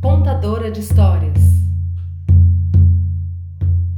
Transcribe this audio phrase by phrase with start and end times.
[0.00, 1.36] contadora de histórias.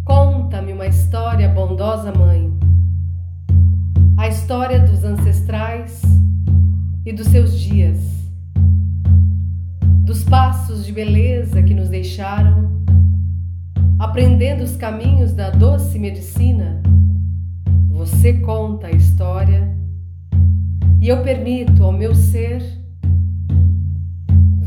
[0.06, 2.50] Conta-me uma história, bondosa mãe.
[4.16, 6.00] A história dos ancestrais
[7.04, 7.98] e dos seus dias.
[10.02, 12.82] Dos passos de beleza que nos deixaram,
[13.98, 16.82] aprendendo os caminhos da doce medicina.
[17.90, 19.76] Você conta a história
[21.02, 22.81] e eu permito ao meu ser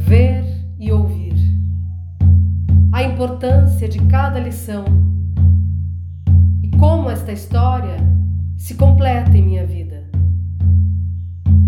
[0.05, 0.45] ver
[0.79, 1.33] e ouvir.
[2.91, 4.85] A importância de cada lição
[6.61, 7.97] e como esta história
[8.55, 10.07] se completa em minha vida.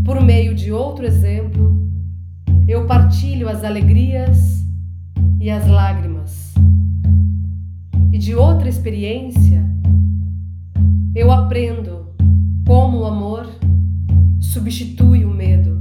[0.05, 1.76] Por meio de outro exemplo,
[2.68, 4.63] eu partilho as alegrias
[5.41, 6.54] e as lágrimas.
[8.13, 9.66] E de outra experiência,
[11.16, 12.13] eu aprendo
[12.68, 13.49] como o amor
[14.40, 15.77] substitui o medo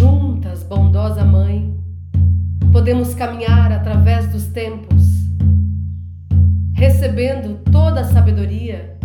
[0.00, 1.78] juntas, bondosa Mãe,
[2.72, 5.28] podemos caminhar através dos tempos,
[6.72, 8.96] recebendo toda a sabedoria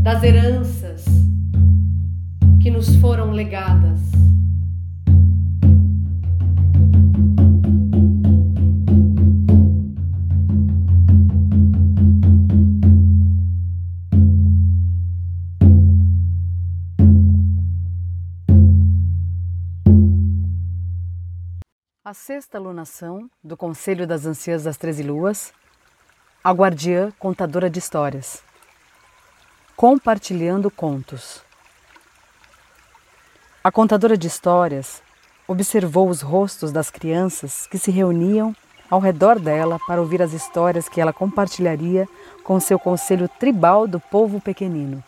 [0.00, 1.04] das heranças
[2.60, 4.21] que nos foram legadas.
[22.12, 25.50] A sexta alunação do Conselho das Anciãs das Treze Luas,
[26.44, 28.42] a guardiã contadora de histórias.
[29.74, 31.40] Compartilhando contos.
[33.64, 35.02] A contadora de histórias
[35.48, 38.54] observou os rostos das crianças que se reuniam
[38.90, 42.06] ao redor dela para ouvir as histórias que ela compartilharia
[42.44, 45.02] com seu conselho tribal do povo pequenino.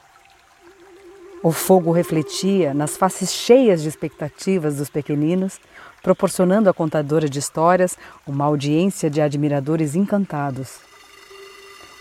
[1.44, 5.60] O fogo refletia nas faces cheias de expectativas dos pequeninos,
[6.04, 10.80] proporcionando à contadora de histórias uma audiência de admiradores encantados.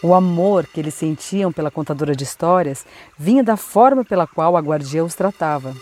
[0.04, 2.86] O amor que eles sentiam pela contadora de histórias
[3.18, 5.74] vinha da forma pela qual a guardiã os tratava,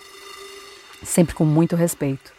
[1.03, 2.31] sempre com muito respeito.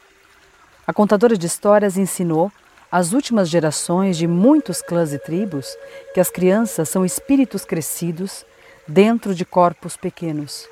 [0.87, 2.53] A contadora de histórias ensinou
[2.91, 5.77] às últimas gerações de muitos clãs e tribos
[6.15, 8.47] que as crianças são espíritos crescidos
[8.87, 10.69] dentro de corpos pequenos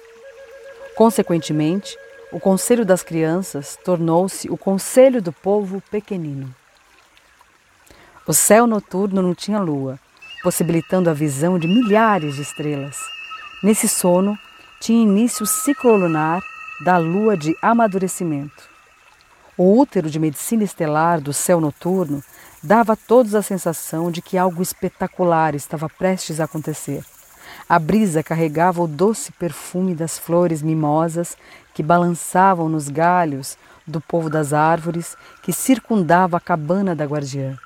[1.00, 1.96] Consequentemente,
[2.32, 6.54] o Conselho das Crianças tornou-se o Conselho do Povo Pequenino.
[8.26, 9.98] O céu noturno não tinha lua,
[10.42, 12.96] possibilitando a visão de milhares de estrelas.
[13.62, 14.38] Nesse sono,
[14.80, 16.40] tinha início o ciclo lunar
[16.84, 18.70] da lua de amadurecimento.
[19.56, 22.22] O útero de medicina estelar do céu noturno
[22.62, 27.04] dava a todos a sensação de que algo espetacular estava prestes a acontecer.
[27.70, 31.36] A brisa carregava o doce perfume das flores mimosas
[31.72, 37.56] que balançavam nos galhos do povo das árvores que circundava a cabana da guardiã.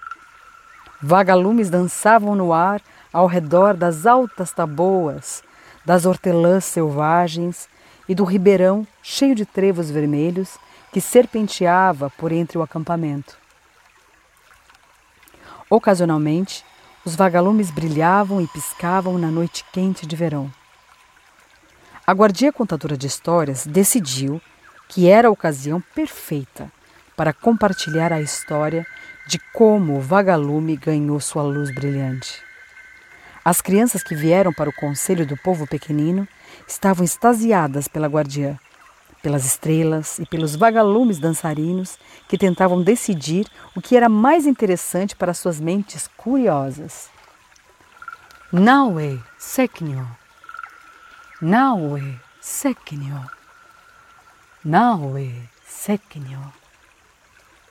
[1.00, 5.42] Vagalumes dançavam no ar ao redor das altas taboas,
[5.86, 7.66] das hortelãs selvagens
[8.06, 10.58] e do ribeirão cheio de trevos vermelhos
[10.92, 13.38] que serpenteava por entre o acampamento.
[15.70, 16.62] Ocasionalmente,
[17.04, 20.50] os vagalumes brilhavam e piscavam na noite quente de verão.
[22.06, 24.40] A guardia contadora de histórias decidiu
[24.88, 26.70] que era a ocasião perfeita
[27.16, 28.86] para compartilhar a história
[29.26, 32.42] de como o vagalume ganhou sua luz brilhante.
[33.44, 36.26] As crianças que vieram para o conselho do povo pequenino
[36.66, 38.58] estavam extasiadas pela guardiã
[39.24, 41.98] pelas estrelas e pelos vagalumes dançarinos
[42.28, 47.08] que tentavam decidir o que era mais interessante para suas mentes curiosas.
[48.52, 50.06] Naue Seknyo.
[51.40, 53.18] Naue Seknyo.
[54.62, 55.32] Naue
[55.66, 56.52] Seknyo.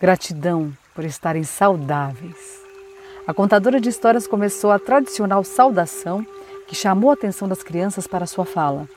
[0.02, 2.64] Gratidão por estarem saudáveis.
[3.28, 6.26] A contadora de histórias começou a tradicional saudação
[6.68, 8.90] que chamou a atenção das crianças para sua fala.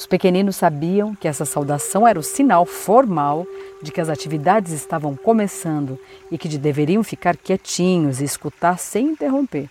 [0.00, 3.46] Os pequeninos sabiam que essa saudação era o sinal formal
[3.82, 5.98] de que as atividades estavam começando
[6.30, 9.68] e que deveriam ficar quietinhos e escutar sem interromper.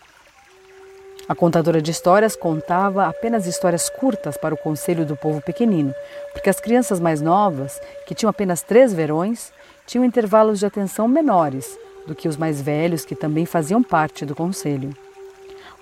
[1.28, 5.96] A contadora de histórias contava apenas histórias curtas para o conselho do povo pequenino,
[6.32, 9.52] porque as crianças mais novas, que tinham apenas três verões,
[9.88, 11.76] tinham intervalos de atenção menores
[12.06, 14.96] do que os mais velhos, que também faziam parte do conselho.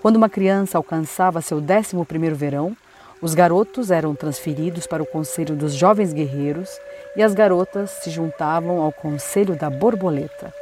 [0.01, 2.77] Quando uma criança alcançava seu décimo primeiro verão,
[3.21, 6.69] os garotos eram transferidos para o Conselho dos Jovens Guerreiros
[7.15, 10.53] e as garotas se juntavam ao Conselho da Borboleta,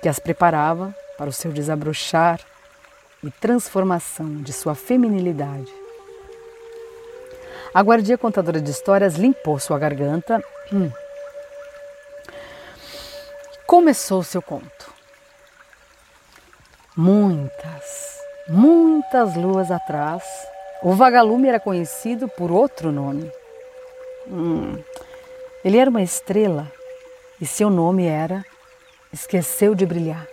[0.00, 2.40] que as preparava para o seu desabrochar
[3.22, 5.72] e transformação de sua feminilidade.
[7.74, 10.42] A guardia contadora de histórias limpou sua garganta
[10.72, 10.90] hum,
[13.66, 14.92] começou seu conto.
[16.94, 20.22] Muitas, muitas luas atrás,
[20.82, 23.30] o vagalume era conhecido por outro nome.
[24.28, 24.76] Hum,
[25.64, 26.70] ele era uma estrela
[27.40, 28.44] e seu nome era
[29.12, 30.26] Esqueceu de Brilhar.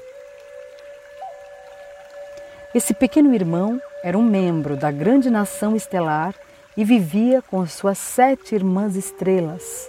[2.73, 6.33] Esse pequeno irmão era um membro da grande nação estelar
[6.75, 9.87] e vivia com suas sete irmãs estrelas,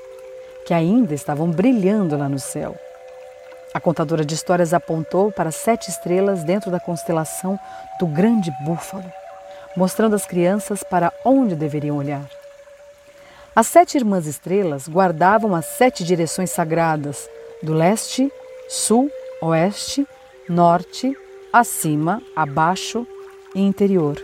[0.66, 2.76] que ainda estavam brilhando lá no céu.
[3.72, 7.58] A contadora de histórias apontou para sete estrelas dentro da constelação
[7.98, 9.04] do Grande Búfalo,
[9.76, 12.28] mostrando às crianças para onde deveriam olhar.
[13.54, 17.28] As sete irmãs estrelas guardavam as sete direções sagradas
[17.62, 18.32] do leste,
[18.68, 19.10] sul,
[19.42, 20.06] oeste,
[20.48, 21.16] norte,
[21.52, 23.06] acima, abaixo
[23.54, 24.22] e interior,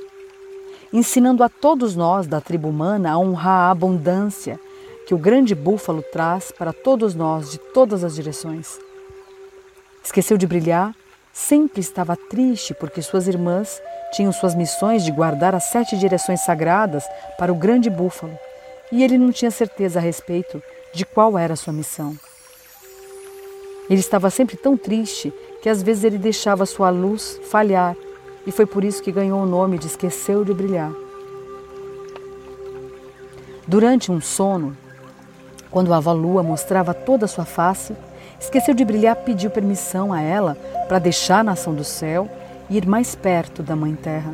[0.93, 4.61] ensinando a todos nós da tribo humana a honrar a abundância
[5.07, 8.79] que o grande búfalo traz para todos nós de todas as direções.
[10.03, 10.95] Esqueceu de brilhar,
[11.33, 13.81] sempre estava triste porque suas irmãs
[14.17, 18.33] tinham suas missões de guardar as sete direções sagradas para o grande búfalo,
[18.91, 20.63] e ele não tinha certeza a respeito
[20.95, 22.17] de qual era a sua missão.
[23.91, 25.31] Ele estava sempre tão triste
[25.61, 27.95] que às vezes ele deixava sua luz falhar,
[28.47, 30.93] e foi por isso que ganhou o nome de Esqueceu de Brilhar.
[33.69, 34.75] Durante um sono,
[35.71, 37.95] quando a avó Lua mostrava toda a sua face,
[38.41, 40.57] Esqueceu de brilhar, pediu permissão a ela
[40.89, 42.29] para deixar a nação do céu
[42.69, 44.33] ir mais perto da Mãe Terra,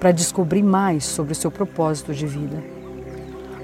[0.00, 2.62] para descobrir mais sobre o seu propósito de vida.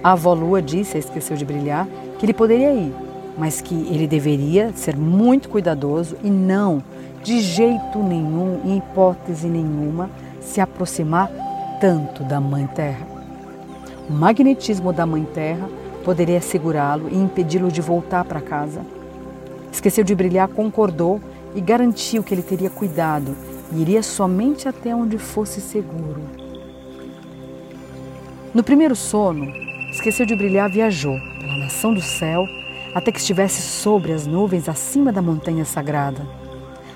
[0.03, 1.87] A avó Lua disse a Esqueceu de Brilhar
[2.19, 2.93] que ele poderia ir,
[3.39, 6.83] mas que ele deveria ser muito cuidadoso e não,
[7.23, 10.11] de jeito nenhum, em hipótese nenhuma,
[10.41, 11.31] se aproximar
[11.81, 13.07] tanto da Mãe Terra.
[14.09, 15.69] O magnetismo da Mãe Terra
[16.05, 18.81] poderia segurá-lo e impedi-lo de voltar para casa.
[19.71, 21.21] Esqueceu de brilhar, concordou
[21.55, 23.37] e garantiu que ele teria cuidado
[23.81, 26.23] iria somente até onde fosse seguro.
[28.55, 29.47] No primeiro sono,
[29.91, 32.45] esqueceu de brilhar, viajou pela nação do céu
[32.95, 36.27] até que estivesse sobre as nuvens acima da montanha sagrada.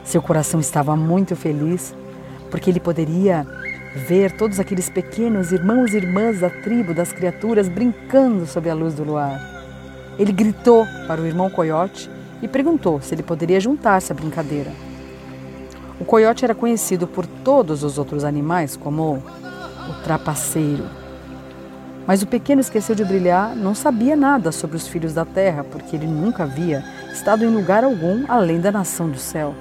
[0.05, 1.95] Seu coração estava muito feliz
[2.51, 3.47] porque ele poderia
[4.07, 8.95] ver todos aqueles pequenos irmãos e irmãs da tribo das criaturas brincando sob a luz
[8.95, 9.41] do luar.
[10.19, 12.11] Ele gritou para o irmão coiote
[12.43, 14.86] e perguntou se ele poderia juntar-se à brincadeira.
[15.99, 19.23] O coiote era conhecido por todos os outros animais como
[19.89, 20.85] o trapaceiro.
[22.07, 25.97] Mas o pequeno esqueceu de brilhar, não sabia nada sobre os filhos da terra, porque
[25.97, 29.55] ele nunca havia estado em lugar algum além da nação do céu.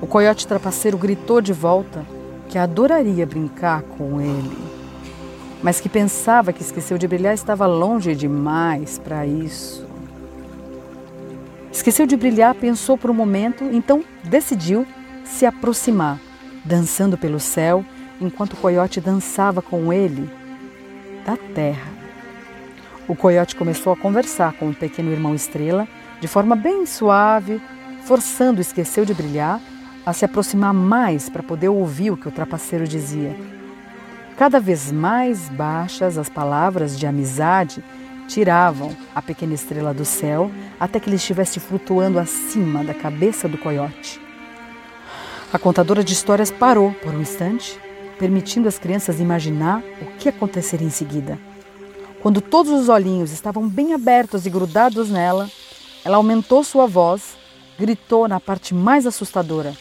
[0.00, 2.04] O coiote trapaceiro gritou de volta
[2.48, 4.58] que adoraria brincar com ele,
[5.62, 9.89] mas que pensava que esqueceu de brilhar estava longe demais para isso.
[11.72, 14.86] Esqueceu de brilhar, pensou por um momento, então decidiu
[15.24, 16.18] se aproximar,
[16.64, 17.84] dançando pelo céu,
[18.20, 20.28] enquanto o coiote dançava com ele
[21.24, 21.90] da terra.
[23.06, 25.86] O coiote começou a conversar com o pequeno irmão Estrela
[26.20, 27.60] de forma bem suave,
[28.04, 29.60] forçando Esqueceu de brilhar
[30.04, 33.34] a se aproximar mais para poder ouvir o que o trapaceiro dizia.
[34.36, 37.84] Cada vez mais baixas as palavras de amizade
[38.30, 43.58] tiravam a pequena estrela do céu até que ele estivesse flutuando acima da cabeça do
[43.58, 44.20] coiote.
[45.52, 47.78] A contadora de histórias parou por um instante,
[48.18, 51.38] permitindo às crianças imaginar o que aconteceria em seguida.
[52.22, 55.50] Quando todos os olhinhos estavam bem abertos e grudados nela,
[56.04, 57.36] ela aumentou sua voz,
[57.78, 59.74] gritou na parte mais assustadora.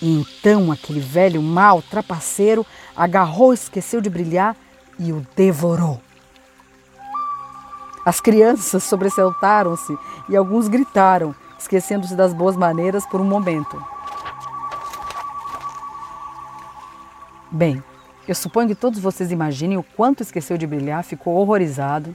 [0.00, 2.64] E então aquele velho mal trapaceiro
[2.96, 4.56] agarrou, esqueceu de brilhar
[4.98, 6.00] e o devorou.
[8.04, 9.96] As crianças sobressaltaram-se
[10.28, 13.82] e alguns gritaram, esquecendo-se das boas maneiras por um momento.
[17.50, 17.82] Bem,
[18.26, 22.14] eu suponho que todos vocês imaginem o quanto esqueceu de brilhar, ficou horrorizado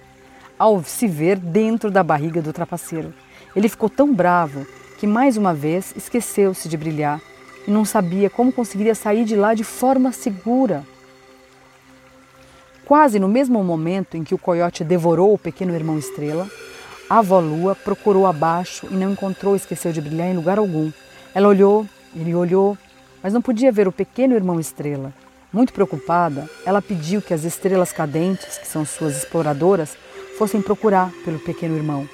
[0.58, 3.14] ao se ver dentro da barriga do trapaceiro.
[3.56, 4.66] Ele ficou tão bravo
[4.98, 7.22] que mais uma vez esqueceu-se de brilhar
[7.68, 10.84] e não sabia como conseguiria sair de lá de forma segura.
[12.86, 16.48] Quase no mesmo momento em que o coiote devorou o pequeno irmão Estrela,
[17.10, 20.92] a avó Lua procurou abaixo e não encontrou Esqueceu de Brilhar em lugar algum.
[21.34, 22.78] Ela olhou, ele olhou,
[23.24, 25.12] mas não podia ver o pequeno irmão Estrela.
[25.52, 29.98] Muito preocupada, ela pediu que as estrelas cadentes, que são suas exploradoras,
[30.38, 32.08] fossem procurar pelo pequeno irmão.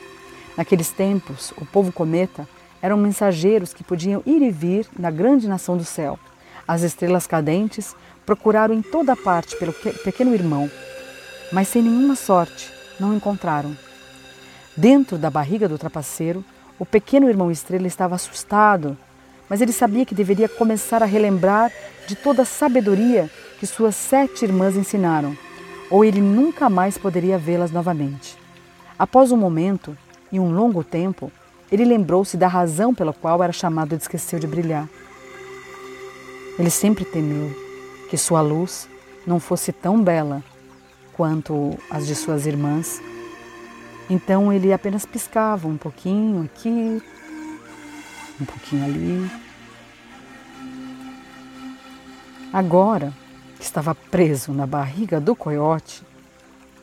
[0.56, 2.48] Naqueles tempos, o povo cometa
[2.82, 6.18] eram mensageiros que podiam ir e vir na grande nação do céu.
[6.68, 7.96] As estrelas cadentes
[8.32, 10.72] Procuraram em toda parte pelo pequeno irmão,
[11.52, 13.76] mas sem nenhuma sorte não encontraram.
[14.74, 16.42] Dentro da barriga do trapaceiro,
[16.82, 18.98] O pequeno irmão Estrela estava assustado,
[19.48, 21.72] mas ele sabia que deveria começar a relembrar
[22.08, 25.38] de toda a sabedoria que suas sete irmãs ensinaram,
[25.92, 28.36] ou ele nunca mais poderia vê-las novamente.
[28.98, 29.96] Após um momento
[30.32, 31.32] e um longo tempo,
[31.72, 34.90] ele lembrou-se da razão pela qual era chamado de esqueceu de brilhar.
[36.58, 37.61] Ele sempre temeu
[38.12, 38.90] que sua luz
[39.26, 40.44] não fosse tão bela
[41.14, 43.02] quanto as de suas irmãs.
[44.10, 47.02] Então ele apenas piscava um pouquinho aqui,
[48.38, 49.32] um pouquinho ali.
[52.52, 53.14] Agora
[53.58, 56.04] que estava preso na barriga do coiote,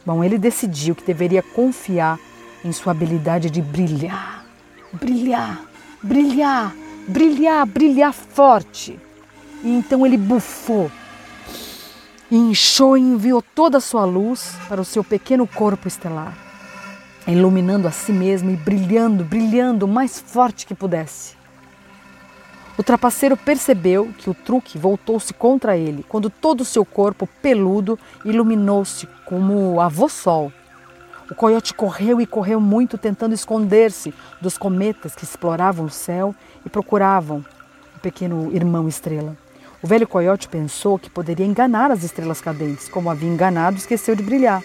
[0.06, 2.18] bom, ele decidiu que deveria confiar
[2.64, 4.46] em sua habilidade de brilhar,
[4.94, 5.60] brilhar,
[6.02, 6.74] brilhar,
[7.06, 8.98] brilhar, brilhar forte.
[9.62, 10.90] E então ele bufou,
[12.36, 16.36] inchou e enviou toda a sua luz para o seu pequeno corpo estelar,
[17.26, 21.36] iluminando a si mesmo e brilhando, brilhando o mais forte que pudesse.
[22.76, 27.98] O trapaceiro percebeu que o truque voltou-se contra ele quando todo o seu corpo peludo
[28.24, 30.52] iluminou-se como avô sol.
[31.30, 36.68] O coiote correu e correu muito, tentando esconder-se dos cometas que exploravam o céu e
[36.70, 37.44] procuravam
[37.96, 39.36] o pequeno irmão estrela.
[39.80, 44.16] O velho coiote pensou que poderia enganar as estrelas cadentes, como havia enganado e esqueceu
[44.16, 44.62] de brilhar.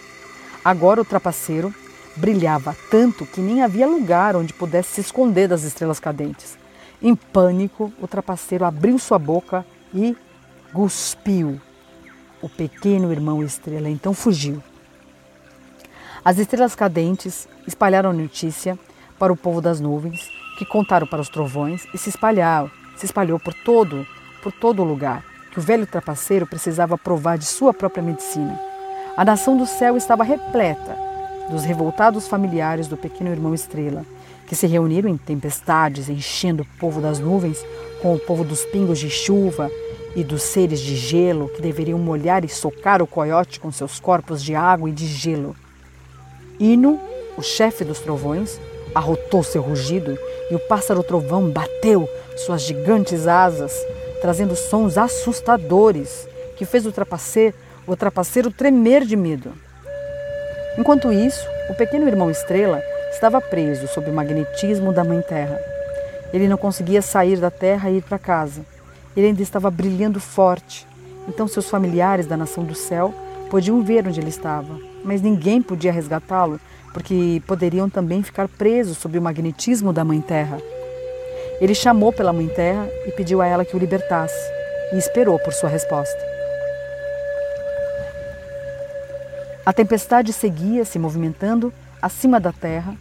[0.66, 1.74] Agora o trapaceiro
[2.16, 6.58] brilhava tanto que nem havia lugar onde pudesse se esconder das estrelas cadentes.
[7.02, 10.16] Em pânico, o trapaceiro abriu sua boca e
[10.74, 11.62] cuspiu.
[12.42, 14.64] O pequeno irmão estrela então fugiu.
[16.26, 18.80] As estrelas cadentes espalharam a notícia
[19.20, 23.40] para o povo das nuvens, que contaram para os trovões e se espalhou, se espalhou
[23.40, 24.06] por todo,
[24.44, 28.60] por todo o lugar, que o velho trapaceiro precisava provar de sua própria medicina.
[29.16, 30.98] A nação do céu estava repleta
[31.50, 34.06] dos revoltados familiares do pequeno irmão estrela,
[34.46, 37.64] que se reuniram em tempestades, enchendo o povo das nuvens
[38.02, 39.72] com o povo dos pingos de chuva
[40.16, 44.44] e dos seres de gelo que deveriam molhar e socar o coiote com seus corpos
[44.44, 45.56] de água e de gelo.
[46.60, 47.00] Ino,
[47.38, 48.60] o chefe dos trovões,
[48.94, 50.18] arrotou seu rugido
[50.52, 53.74] e o pássaro trovão bateu suas gigantes asas,
[54.24, 56.26] trazendo sons assustadores
[56.56, 57.54] que fez o trapaceiro,
[57.86, 59.52] o trapaceiro tremer de medo.
[60.78, 65.60] Enquanto isso, o pequeno irmão Estrela estava preso sob o magnetismo da Mãe Terra.
[66.32, 68.66] Ele não conseguia sair da Terra e ir para casa.
[69.14, 70.88] Ele ainda estava brilhando forte.
[71.28, 73.14] Então seus familiares da nação do céu
[73.50, 76.62] podiam ver onde ele estava, mas ninguém podia resgatá-lo,
[76.94, 80.60] porque poderiam também ficar presos sob o magnetismo da Mãe Terra.
[81.62, 84.52] Ele chamou pela Mãe Terra e pediu a ela que o libertasse,
[84.92, 86.34] e esperou por sua resposta.
[89.66, 92.96] A tempestade seguia se movimentando acima da terra,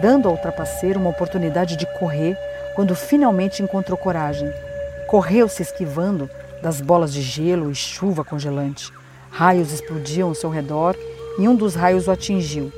[0.00, 2.36] dando ao trapaceiro uma oportunidade de correr
[2.74, 4.52] quando finalmente encontrou coragem.
[5.06, 6.28] Correu se esquivando
[6.60, 8.92] das bolas de gelo e chuva congelante.
[9.30, 10.96] Raios explodiam ao seu redor
[11.38, 12.72] e um dos raios o atingiu,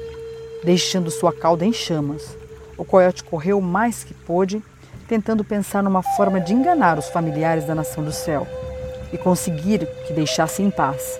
[0.62, 2.36] deixando sua cauda em chamas.
[2.76, 4.62] O coiote correu mais que pôde,
[5.10, 8.46] tentando pensar numa forma de enganar os familiares da nação do céu
[9.12, 11.18] e conseguir que deixassem em paz.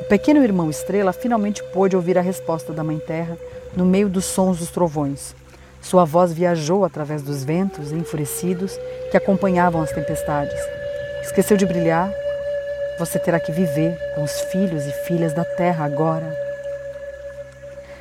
[0.00, 3.36] O pequeno irmão Estrela finalmente pôde ouvir a resposta da Mãe Terra
[3.76, 5.36] no meio dos sons dos trovões.
[5.82, 8.78] Sua voz viajou através dos ventos enfurecidos
[9.10, 10.58] que acompanhavam as tempestades.
[11.20, 12.10] Esqueceu de brilhar?
[12.98, 16.34] Você terá que viver com os filhos e filhas da terra agora.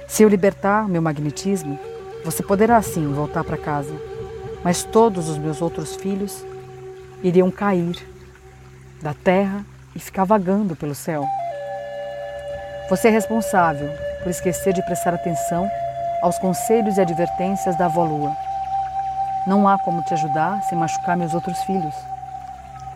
[0.08, 1.78] Se eu libertar meu magnetismo,
[2.24, 3.94] você poderá sim voltar para casa,
[4.66, 6.44] mas todos os meus outros filhos
[7.22, 7.96] iriam cair
[9.00, 9.64] da terra
[9.96, 11.24] e ficar vagando pelo céu.
[12.90, 13.88] Você é responsável
[14.24, 15.70] por esquecer de prestar atenção
[16.24, 18.36] aos conselhos e advertências da avó Lua.
[19.46, 21.94] Não há como te ajudar sem machucar meus outros filhos.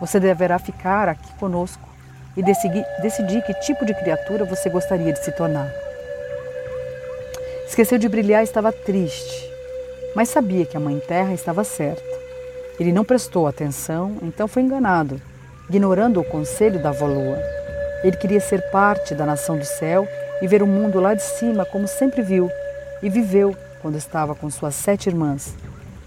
[0.00, 1.88] Você deverá ficar aqui conosco
[2.36, 5.70] e decidir, decidir que tipo de criatura você gostaria de se tornar.
[7.68, 9.49] Esqueceu de brilhar e estava triste,
[10.14, 12.02] mas sabia que a Mãe Terra estava certa.
[12.78, 15.20] Ele não prestou atenção, então foi enganado,
[15.68, 17.38] ignorando o conselho da avó Lua.
[18.02, 20.08] Ele queria ser parte da nação do céu
[20.40, 22.50] e ver o mundo lá de cima como sempre viu
[23.02, 25.54] e viveu quando estava com suas sete irmãs.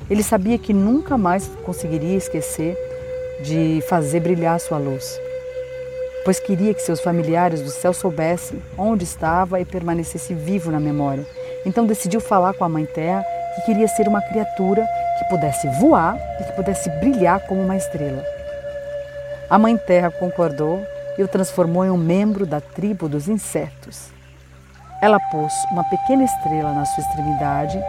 [0.10, 2.78] Ele sabia que nunca mais conseguiria esquecer
[3.44, 5.20] de fazer brilhar sua luz,
[6.26, 11.26] pois queria que seus familiares do céu soubessem onde estava e permanecesse vivo na memória.
[11.66, 13.24] Então decidiu falar com a Mãe Terra
[13.56, 18.24] que queria ser uma criatura que pudesse voar e que pudesse brilhar como uma estrela.
[19.50, 20.86] A Mãe Terra concordou
[21.18, 24.10] e o transformou em um membro da tribo dos insetos.
[25.02, 27.80] Ela pôs uma pequena estrela na sua extremidade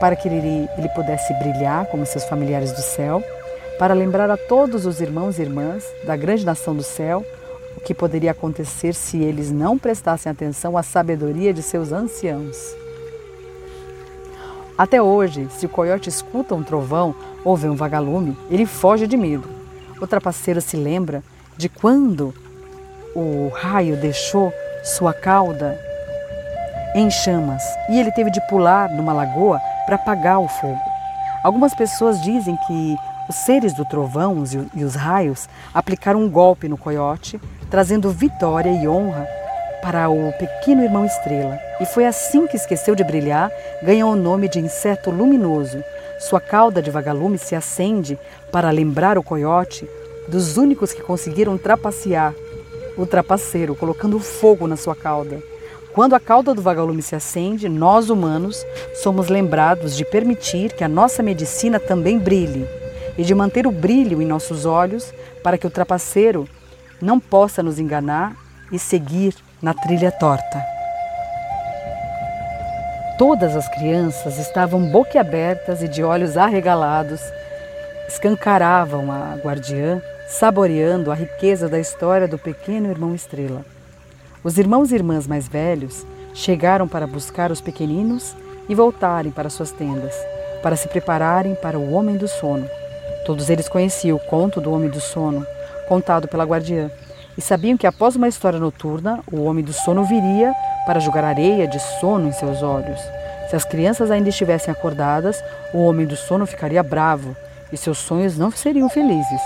[0.00, 3.22] para que ele, ele pudesse brilhar como seus familiares do céu,
[3.78, 7.24] para lembrar a todos os irmãos e irmãs da grande nação do céu
[7.76, 12.83] o que poderia acontecer se eles não prestassem atenção à sabedoria de seus anciãos.
[14.76, 17.14] Até hoje, se o coiote escuta um trovão
[17.44, 19.48] ou vê um vagalume, ele foge de medo.
[20.00, 21.22] O trapaceiro se lembra
[21.56, 22.34] de quando
[23.14, 24.52] o raio deixou
[24.82, 25.78] sua cauda
[26.96, 30.80] em chamas e ele teve de pular numa lagoa para apagar o fogo.
[31.44, 32.96] Algumas pessoas dizem que
[33.28, 34.42] os seres do trovão
[34.74, 37.40] e os raios aplicaram um golpe no coiote,
[37.70, 39.26] trazendo vitória e honra
[39.84, 41.58] para o pequeno irmão estrela.
[41.78, 45.84] E foi assim que esqueceu de brilhar, ganhou o nome de inseto luminoso.
[46.18, 48.18] Sua cauda de vagalume se acende
[48.50, 49.86] para lembrar o coiote
[50.26, 52.34] dos únicos que conseguiram trapacear
[52.96, 55.42] o trapaceiro, colocando fogo na sua cauda.
[55.92, 58.64] Quando a cauda do vagalume se acende, nós humanos
[59.02, 62.66] somos lembrados de permitir que a nossa medicina também brilhe
[63.18, 65.12] e de manter o brilho em nossos olhos
[65.42, 66.48] para que o trapaceiro
[67.02, 68.34] não possa nos enganar
[68.72, 69.34] e seguir
[69.64, 70.62] na trilha torta.
[73.16, 77.22] Todas as crianças estavam boquiabertas e de olhos arregalados,
[78.06, 83.64] escancaravam a guardiã, saboreando a riqueza da história do pequeno irmão Estrela.
[84.42, 86.04] Os irmãos e irmãs mais velhos
[86.34, 88.36] chegaram para buscar os pequeninos
[88.68, 90.14] e voltarem para suas tendas,
[90.62, 92.68] para se prepararem para o homem do sono.
[93.24, 95.46] Todos eles conheciam o conto do homem do sono,
[95.88, 96.90] contado pela guardiã,
[97.36, 100.54] e sabiam que após uma história noturna, o homem do sono viria
[100.86, 103.00] para jogar areia de sono em seus olhos.
[103.50, 107.36] Se as crianças ainda estivessem acordadas, o homem do sono ficaria bravo
[107.72, 109.40] e seus sonhos não seriam felizes.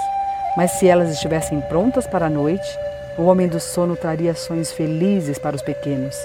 [0.57, 2.69] Mas se elas estivessem prontas para a noite,
[3.17, 6.17] o homem do sono traria sonhos felizes para os pequenos.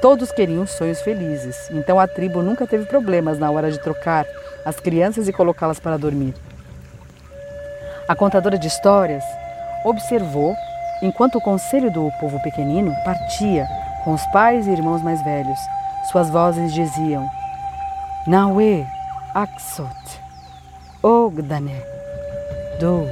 [0.00, 4.24] Todos queriam sonhos felizes, então a tribo nunca teve problemas na hora de trocar
[4.64, 6.34] as crianças e colocá-las para dormir.
[8.06, 9.24] A contadora de histórias
[9.84, 10.54] observou
[11.02, 13.66] enquanto o conselho do povo pequenino partia
[14.04, 15.58] com os pais e irmãos mais velhos.
[16.10, 17.28] Suas vozes diziam:
[18.26, 18.86] Naue,
[19.34, 20.20] Aksot,
[21.02, 21.82] Ogdane,
[22.80, 23.06] Do,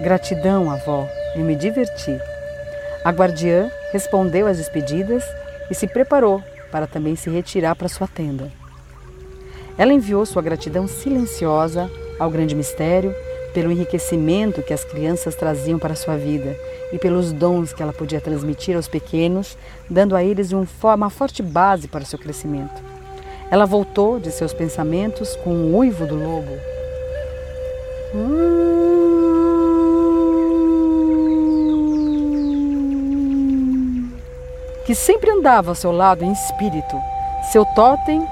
[0.00, 1.06] gratidão, avó,
[1.36, 2.18] e me diverti.
[3.04, 5.24] A guardiã respondeu às despedidas
[5.70, 8.50] e se preparou para também se retirar para sua tenda.
[9.76, 13.14] Ela enviou sua gratidão silenciosa ao grande mistério
[13.52, 16.56] pelo enriquecimento que as crianças traziam para sua vida
[16.92, 19.56] e pelos dons que ela podia transmitir aos pequenos,
[19.88, 22.82] dando a eles uma forte base para seu crescimento.
[23.50, 26.52] Ela voltou de seus pensamentos com o uivo do lobo.
[34.86, 36.96] Que sempre andava ao seu lado em espírito.
[37.50, 38.26] Seu totem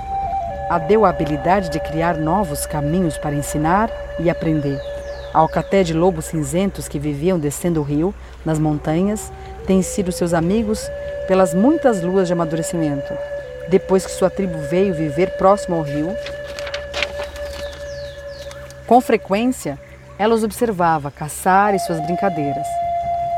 [0.70, 4.89] a deu a habilidade de criar novos caminhos para ensinar e aprender.
[5.32, 8.14] Alcaté de lobos cinzentos que viviam descendo o rio,
[8.44, 9.32] nas montanhas,
[9.66, 10.90] têm sido seus amigos
[11.28, 13.12] pelas muitas luas de amadurecimento.
[13.68, 16.14] Depois que sua tribo veio viver próximo ao rio,
[18.90, 19.78] com frequência,
[20.18, 22.66] ela os observava caçar e suas brincadeiras.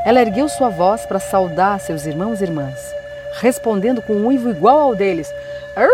[0.03, 2.79] Ela ergueu sua voz para saudar seus irmãos e irmãs,
[3.39, 5.31] respondendo com um uivo igual ao deles.
[5.75, 5.87] Arr!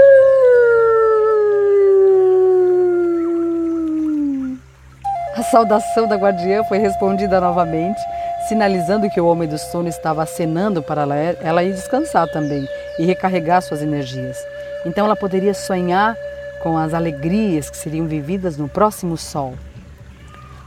[5.35, 7.99] A saudação da guardiã foi respondida novamente,
[8.47, 11.05] sinalizando que o homem do sono estava acenando para
[11.41, 14.37] ela ir descansar também e recarregar suas energias.
[14.85, 16.15] Então ela poderia sonhar
[16.61, 19.53] com as alegrias que seriam vividas no próximo sol.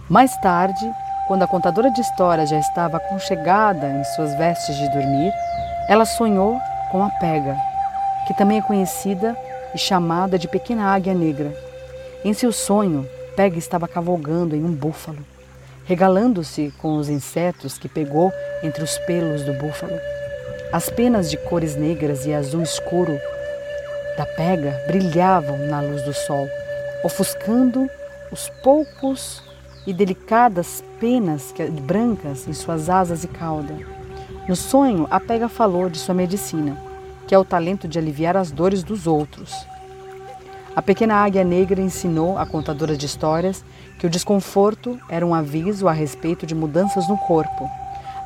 [0.09, 0.85] Mais tarde,
[1.29, 5.33] quando a contadora de histórias já estava aconchegada em suas vestes de dormir,
[5.89, 7.57] ela sonhou com a pega,
[8.27, 9.37] que também é conhecida
[9.75, 11.53] e chamada de pequena águia negra.
[12.25, 15.25] Em seu sonho, Peg estava cavalgando em um búfalo,
[15.85, 18.31] regalando-se com os insetos que pegou
[18.63, 19.99] entre os pelos do búfalo.
[20.71, 23.19] As penas de cores negras e azul escuro
[24.17, 26.47] da pega brilhavam na luz do sol,
[27.03, 27.89] ofuscando
[28.31, 29.43] os poucos
[29.87, 33.75] e delicadas penas brancas em suas asas e cauda.
[34.47, 36.77] No sonho, a pega falou de sua medicina,
[37.27, 39.72] que é o talento de aliviar as dores dos outros
[40.75, 43.63] a pequena águia negra ensinou à contadora de histórias
[43.99, 47.69] que o desconforto era um aviso a respeito de mudanças no corpo.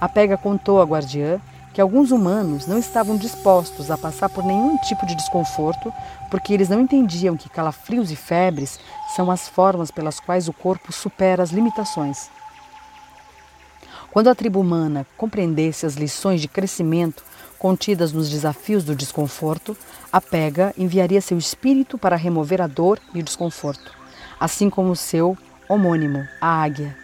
[0.01, 1.41] A pega contou à guardiã
[1.75, 5.93] que alguns humanos não estavam dispostos a passar por nenhum tipo de desconforto
[6.31, 8.79] porque eles não entendiam que calafrios e febres
[9.17, 12.31] são as formas pelas quais o corpo supera as limitações.
[14.13, 17.23] Quando a tribo humana compreendesse as lições de crescimento
[17.59, 19.77] contidas nos desafios do desconforto,
[20.13, 23.93] a pega enviaria seu espírito para remover a dor e o desconforto,
[24.39, 25.37] assim como seu
[25.69, 26.97] homônimo, a águia.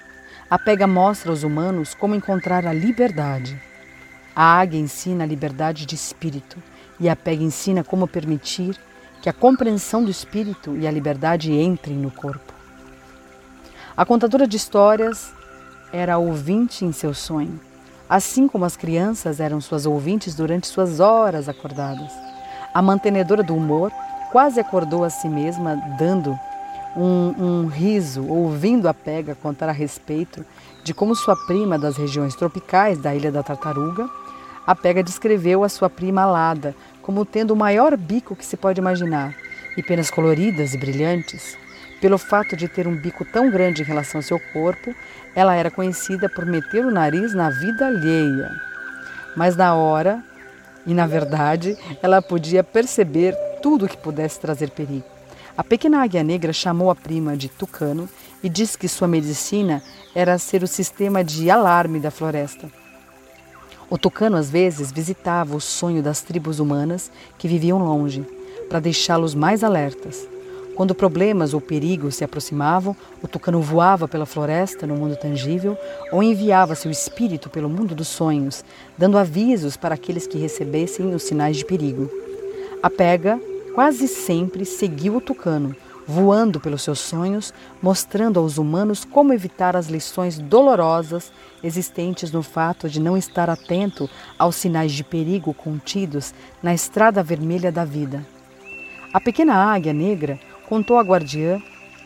[0.49, 3.61] A pega mostra aos humanos como encontrar a liberdade.
[4.35, 6.63] A águia ensina a liberdade de espírito
[7.01, 8.79] e a pega ensina como permitir
[9.21, 12.53] que a compreensão do espírito e a liberdade entrem no corpo.
[13.97, 15.33] A contadora de histórias
[15.93, 17.61] era ouvinte em seu sonho,
[18.13, 22.13] assim como as crianças eram suas ouvintes durante suas horas acordadas.
[22.75, 23.91] A mantenedora do humor
[24.31, 26.39] quase acordou a si mesma, dando
[26.95, 30.45] um, um riso, ouvindo a pega contar a respeito
[30.85, 34.07] de como sua prima das regiões tropicais da Ilha da Tartaruga,
[34.67, 38.79] a pega descreveu a sua prima alada como tendo o maior bico que se pode
[38.79, 39.35] imaginar
[39.75, 41.57] e penas coloridas e brilhantes.
[42.03, 44.93] Pelo fato de ter um bico tão grande em relação ao seu corpo,
[45.37, 48.51] ela era conhecida por meter o nariz na vida alheia.
[49.37, 50.21] Mas na hora,
[50.85, 55.05] e na verdade, ela podia perceber tudo que pudesse trazer perigo.
[55.57, 58.09] A pequena águia negra chamou a prima de tucano
[58.43, 59.81] e disse que sua medicina
[60.13, 62.69] era ser o sistema de alarme da floresta.
[63.89, 68.27] O tucano às vezes visitava o sonho das tribos humanas que viviam longe,
[68.69, 70.32] para deixá-los mais alertas.
[70.75, 75.77] Quando problemas ou perigos se aproximavam, o tucano voava pela floresta no mundo tangível
[76.11, 78.65] ou enviava seu espírito pelo mundo dos sonhos,
[78.97, 82.11] dando avisos para aqueles que recebessem os sinais de perigo.
[82.83, 83.39] A pega
[83.75, 89.89] quase sempre seguiu o tucano, voando pelos seus sonhos, mostrando aos humanos como evitar as
[89.89, 91.31] lições dolorosas
[91.63, 94.09] existentes no fato de não estar atento
[94.39, 96.33] aos sinais de perigo contidos
[96.63, 98.27] na estrada vermelha da vida.
[99.13, 101.61] A pequena águia negra contou à guardiã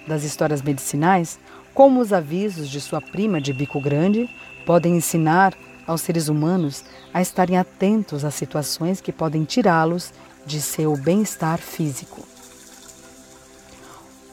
[0.07, 1.38] das histórias medicinais
[1.75, 4.29] como os avisos de sua prima de bico grande
[4.64, 5.55] podem ensinar
[5.87, 10.12] aos seres humanos a estarem atentos às situações que podem tirá-los
[10.45, 12.27] de seu bem-estar físico.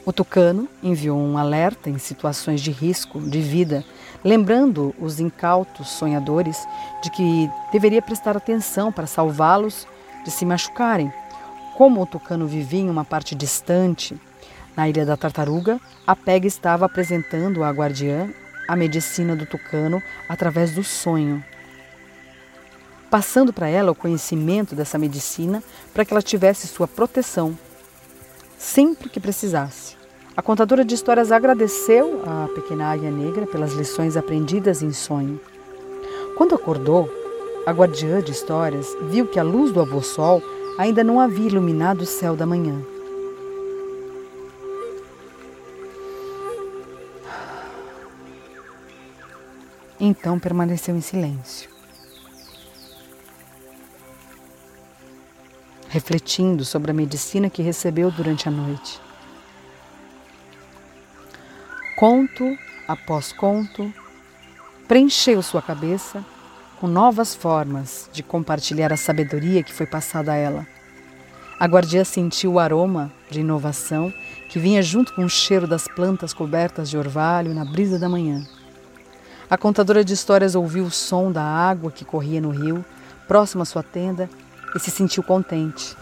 [0.06, 3.84] O tucano enviou um alerta em situações de risco de vida,
[4.22, 6.58] lembrando os incautos sonhadores
[7.02, 9.86] de que deveria prestar atenção para salvá-los
[10.24, 11.12] de se machucarem
[11.74, 14.16] como o tucano vivia em uma parte distante,
[14.76, 18.30] na Ilha da Tartaruga, a Peg estava apresentando à guardiã
[18.66, 21.44] a medicina do tucano através do sonho,
[23.10, 27.56] passando para ela o conhecimento dessa medicina para que ela tivesse sua proteção
[28.58, 29.96] sempre que precisasse.
[30.36, 35.40] A contadora de histórias agradeceu à pequena águia negra pelas lições aprendidas em sonho.
[36.36, 37.08] Quando acordou,
[37.66, 40.42] a guardiã de histórias viu que a luz do avô sol
[40.78, 42.82] ainda não havia iluminado o céu da manhã.
[49.98, 51.70] Então permaneceu em silêncio,
[55.88, 59.00] refletindo sobre a medicina que recebeu durante a noite.
[61.96, 63.90] Conto após conto,
[64.86, 66.24] preencheu sua cabeça
[66.84, 70.66] com novas formas de compartilhar a sabedoria que foi passada a ela.
[71.58, 74.12] A guardiã sentiu o aroma de inovação
[74.50, 78.46] que vinha junto com o cheiro das plantas cobertas de orvalho na brisa da manhã.
[79.48, 82.84] A contadora de histórias ouviu o som da água que corria no rio,
[83.26, 84.28] próximo à sua tenda,
[84.76, 85.96] e se sentiu contente.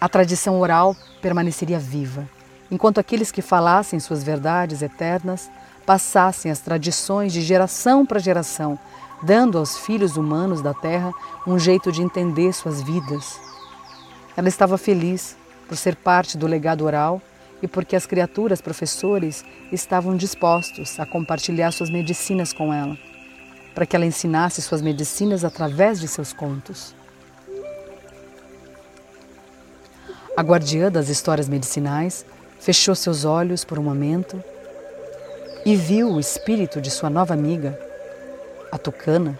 [0.00, 2.24] A tradição oral permaneceria viva,
[2.70, 5.50] enquanto aqueles que falassem suas verdades eternas
[5.84, 8.78] passassem as tradições de geração para geração,
[9.22, 11.12] dando aos filhos humanos da terra
[11.46, 13.40] um jeito de entender suas vidas.
[14.36, 17.20] Ela estava feliz por ser parte do legado oral
[17.60, 22.96] e porque as criaturas professores estavam dispostos a compartilhar suas medicinas com ela,
[23.74, 26.94] para que ela ensinasse suas medicinas através de seus contos.
[30.36, 32.24] A guardiã das histórias medicinais
[32.60, 34.42] fechou seus olhos por um momento
[35.66, 37.87] e viu o espírito de sua nova amiga
[38.70, 39.38] a tucana,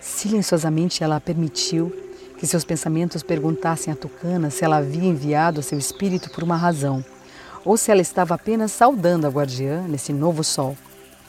[0.00, 1.92] silenciosamente ela permitiu
[2.38, 7.04] que seus pensamentos perguntassem à tucana se ela havia enviado seu espírito por uma razão,
[7.64, 10.76] ou se ela estava apenas saudando a guardiã nesse novo sol.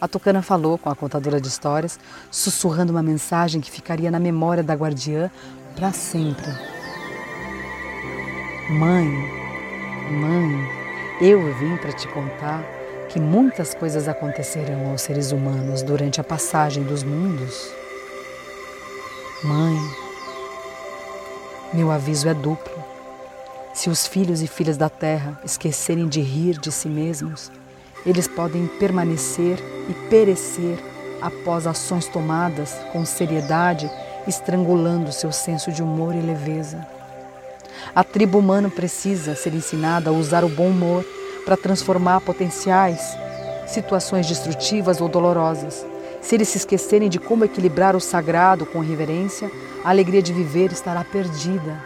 [0.02, 2.00] A tucana falou com a contadora de histórias,
[2.32, 5.30] sussurrando uma mensagem que ficaria na memória da guardiã
[5.76, 6.52] para sempre.
[8.70, 9.06] Mãe,
[10.12, 10.70] mãe,
[11.22, 12.83] eu vim para te contar
[13.14, 17.72] que muitas coisas acontecerão aos seres humanos durante a passagem dos mundos?
[19.44, 19.78] Mãe,
[21.72, 22.74] meu aviso é duplo.
[23.72, 27.52] Se os filhos e filhas da terra esquecerem de rir de si mesmos,
[28.04, 30.80] eles podem permanecer e perecer
[31.22, 33.92] após ações tomadas com seriedade
[34.28, 36.84] estrangulando seu senso de humor e leveza.
[37.94, 41.06] A tribo humana precisa ser ensinada a usar o bom humor
[41.46, 43.18] para transformar potenciais
[43.68, 45.86] situações destrutivas ou dolorosas.
[46.22, 49.52] Se eles se esquecerem de como equilibrar o sagrado com reverência,
[49.84, 51.78] a alegria de viver estará perdida.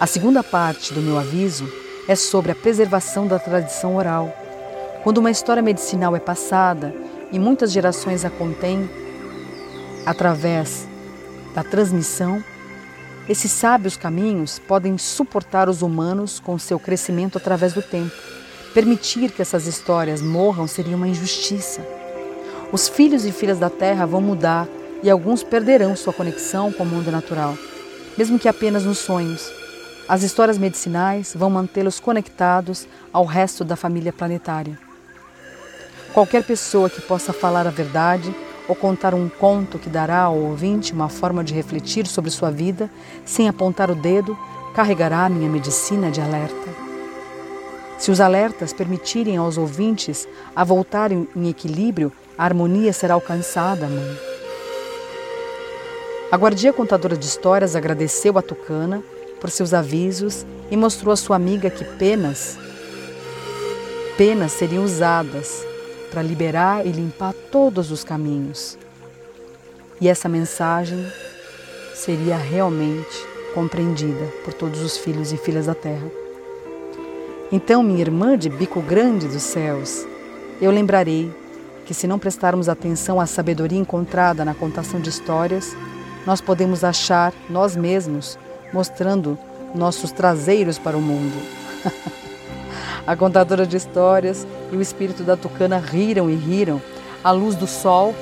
[0.00, 1.68] A segunda parte do meu aviso
[2.06, 4.32] é sobre a preservação da tradição oral.
[5.02, 6.94] Quando uma história medicinal é passada
[7.30, 8.88] e muitas gerações a contêm,
[10.06, 10.86] através
[11.54, 12.42] da transmissão,
[13.28, 18.16] esses sábios caminhos podem suportar os humanos com seu crescimento através do tempo.
[18.72, 21.86] Permitir que essas histórias morram seria uma injustiça.
[22.72, 24.66] Os filhos e filhas da Terra vão mudar
[25.02, 27.56] e alguns perderão sua conexão com o mundo natural,
[28.16, 29.52] mesmo que apenas nos sonhos.
[30.08, 34.78] As histórias medicinais vão mantê-los conectados ao resto da família planetária.
[36.14, 38.34] Qualquer pessoa que possa falar a verdade
[38.68, 42.90] ou contar um conto que dará ao ouvinte uma forma de refletir sobre sua vida,
[43.24, 44.38] sem apontar o dedo,
[44.74, 46.68] carregará minha medicina de alerta.
[47.98, 54.18] Se os alertas permitirem aos ouvintes a voltarem em equilíbrio, a harmonia será alcançada, mãe.
[56.30, 59.02] A guardia contadora de histórias agradeceu a Tucana
[59.40, 62.58] por seus avisos e mostrou à sua amiga que penas,
[64.16, 65.67] penas seriam usadas
[66.10, 68.78] para liberar e limpar todos os caminhos.
[70.00, 71.06] E essa mensagem
[71.94, 76.10] seria realmente compreendida por todos os filhos e filhas da terra.
[77.50, 80.06] Então, minha irmã de bico grande dos céus,
[80.60, 81.32] eu lembrarei
[81.86, 85.74] que se não prestarmos atenção à sabedoria encontrada na contação de histórias,
[86.26, 88.38] nós podemos achar nós mesmos
[88.72, 89.38] mostrando
[89.74, 91.36] nossos traseiros para o mundo.
[93.08, 96.78] A contadora de histórias e o espírito da tucana riram e riram.
[97.24, 98.14] A luz do sol,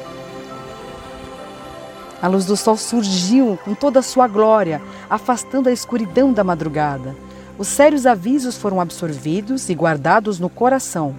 [2.23, 7.17] a luz do sol surgiu com toda a sua glória, afastando a escuridão da madrugada.
[7.59, 11.17] Os sérios avisos foram absorvidos e guardados no coração.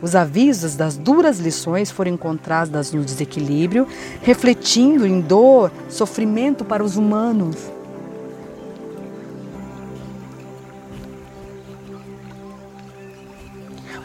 [0.00, 3.86] Os avisos das duras lições foram encontrados no desequilíbrio,
[4.22, 7.73] refletindo em dor, sofrimento para os humanos.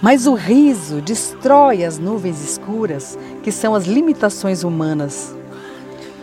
[0.01, 5.35] Mas o riso destrói as nuvens escuras, que são as limitações humanas.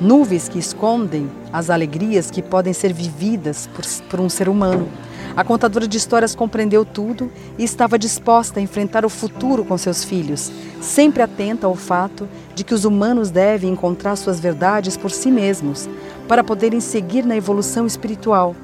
[0.01, 4.89] Nuvens que escondem as alegrias que podem ser vividas por, por um ser humano.
[5.37, 10.03] A contadora de histórias compreendeu tudo e estava disposta a enfrentar o futuro com seus
[10.03, 15.31] filhos, sempre atenta ao fato de que os humanos devem encontrar suas verdades por si
[15.31, 15.87] mesmos,
[16.27, 18.57] para poderem seguir na evolução espiritual.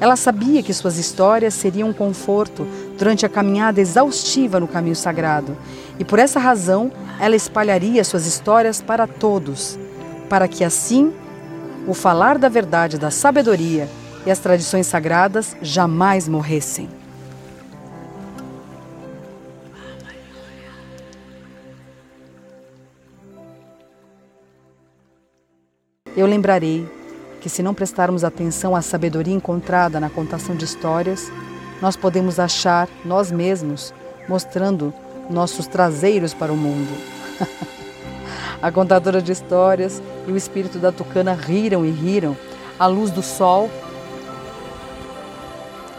[0.00, 2.66] Ela sabia que suas histórias seriam um conforto
[3.00, 5.56] durante a caminhada exaustiva no caminho sagrado,
[5.98, 9.78] e por essa razão ela espalharia suas histórias para todos,
[10.28, 11.10] para que assim
[11.86, 13.88] o falar da verdade da sabedoria
[14.26, 16.90] e as tradições sagradas jamais morressem.
[26.14, 26.86] Eu lembrarei
[27.40, 31.32] que, se não prestarmos atenção à sabedoria encontrada na contação de histórias,
[31.80, 33.94] nós podemos achar nós mesmos
[34.28, 34.92] mostrando
[35.28, 36.90] nossos traseiros para o mundo.
[38.62, 42.36] a contadora de histórias e o espírito da tucana riram e riram.
[42.78, 43.70] A luz do sol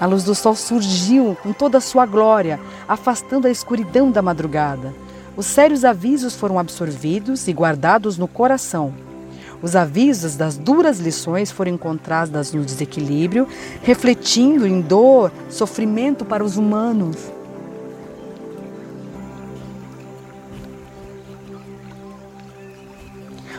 [0.01, 4.91] a luz do sol surgiu com toda a sua glória, afastando a escuridão da madrugada.
[5.37, 8.91] Os sérios avisos foram absorvidos e guardados no coração.
[9.61, 13.47] Os avisos das duras lições foram encontrados no desequilíbrio,
[13.83, 17.15] refletindo em dor, sofrimento para os humanos.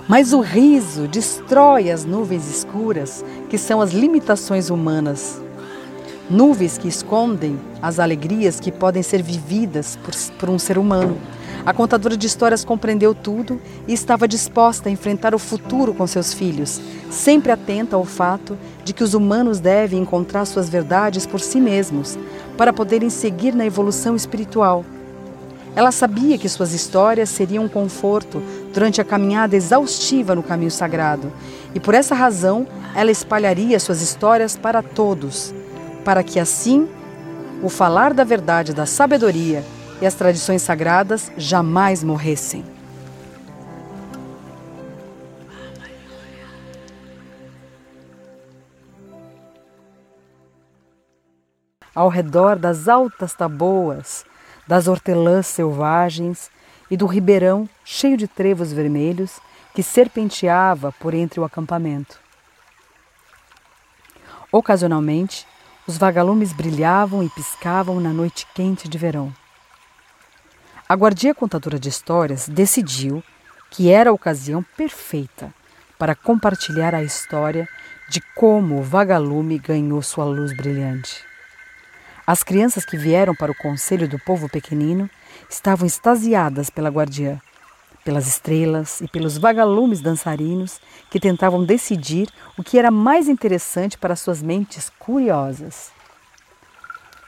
[0.08, 5.40] Mas o riso destrói as nuvens escuras, que são as limitações humanas.
[6.28, 11.16] Nuvens que escondem as alegrias que podem ser vividas por, por um ser humano.
[11.64, 16.35] A contadora de histórias compreendeu tudo e estava disposta a enfrentar o futuro com seus
[16.35, 21.61] filhos, sempre atenta ao fato de que os humanos devem encontrar suas verdades por si
[21.61, 22.18] mesmos,
[22.57, 24.85] para poderem seguir na evolução espiritual.
[25.77, 28.42] Ela sabia que suas histórias seriam um conforto
[28.75, 31.33] durante a caminhada exaustiva no caminho sagrado,
[31.72, 35.55] e por essa razão ela espalharia suas histórias para todos,
[36.05, 36.88] para que assim
[37.62, 39.64] o falar da verdade da sabedoria
[40.02, 42.64] e as tradições sagradas jamais morressem.
[51.94, 54.24] Ao redor das altas taboas,
[54.66, 56.50] das hortelãs selvagens
[56.90, 59.38] e do ribeirão cheio de trevos vermelhos
[59.72, 62.18] que serpenteava por entre o acampamento.
[64.50, 65.46] Ocasionalmente,
[65.86, 69.41] os vagalumes brilhavam e piscavam na noite quente de verão.
[70.92, 73.24] A guardia contadora de histórias decidiu
[73.70, 75.50] que era a ocasião perfeita
[75.98, 77.66] para compartilhar a história
[78.11, 81.24] de como o vagalume ganhou sua luz brilhante.
[82.26, 85.09] As crianças que vieram para o conselho do povo pequenino
[85.48, 87.40] estavam extasiadas pela guardiã,
[88.05, 90.78] pelas estrelas e pelos vagalumes dançarinos
[91.11, 92.28] que tentavam decidir
[92.59, 95.90] o que era mais interessante para suas mentes curiosas.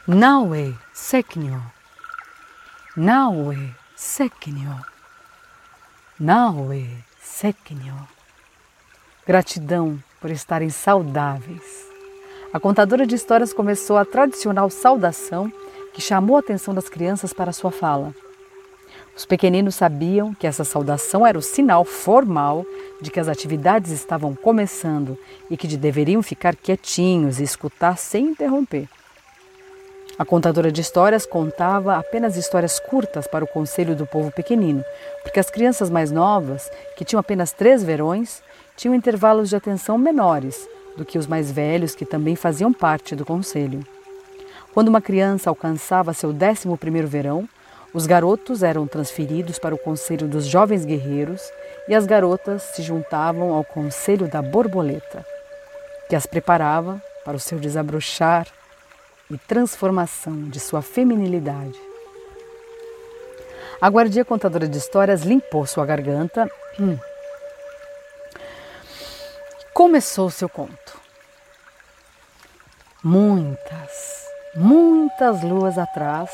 [0.07, 1.74] Naue Seknyo.
[2.97, 4.79] Naue Seknyo.
[6.17, 6.87] Naue
[7.21, 8.07] Seknyo.
[9.27, 11.89] Gratidão por estarem saudáveis.
[12.53, 15.51] A contadora de histórias começou a tradicional saudação
[15.93, 18.15] que chamou a atenção das crianças para sua fala.
[19.13, 22.65] Os pequeninos sabiam que essa saudação era o sinal formal
[23.01, 28.87] de que as atividades estavam começando e que deveriam ficar quietinhos e escutar sem interromper.
[30.17, 34.81] A contadora de histórias contava apenas histórias curtas para o conselho do povo pequenino,
[35.21, 38.41] porque as crianças mais novas, que tinham apenas três verões,
[38.77, 43.25] tinham intervalos de atenção menores do que os mais velhos, que também faziam parte do
[43.25, 43.85] conselho.
[44.73, 47.47] Quando uma criança alcançava seu décimo primeiro verão,
[47.93, 51.41] os garotos eram transferidos para o Conselho dos Jovens Guerreiros
[51.89, 55.25] e as garotas se juntavam ao Conselho da Borboleta,
[56.09, 58.47] que as preparava para o seu desabrochar
[59.29, 61.79] e transformação de sua feminilidade.
[63.81, 66.49] A guardia contadora de histórias limpou sua garganta.
[66.79, 66.97] Hum.
[69.73, 70.99] Começou seu conto.
[73.03, 76.31] Muitas, muitas luas atrás,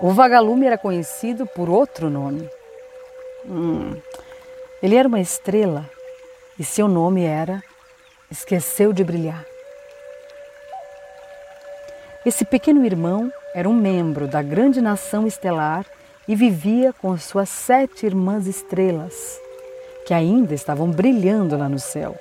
[0.00, 2.48] o vagalume era conhecido por outro nome.
[3.44, 4.00] Hum,
[4.82, 5.88] ele era uma estrela
[6.58, 7.62] e seu nome era
[8.30, 9.44] Esqueceu de Brilhar.
[12.26, 15.86] Esse pequeno irmão era um membro da grande nação estelar
[16.28, 19.40] e vivia com suas sete irmãs estrelas,
[20.06, 22.14] que ainda estavam brilhando lá no céu.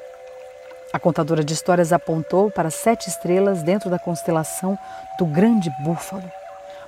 [0.94, 4.78] A contadora de histórias apontou para sete estrelas dentro da constelação
[5.20, 6.24] do Grande Búfalo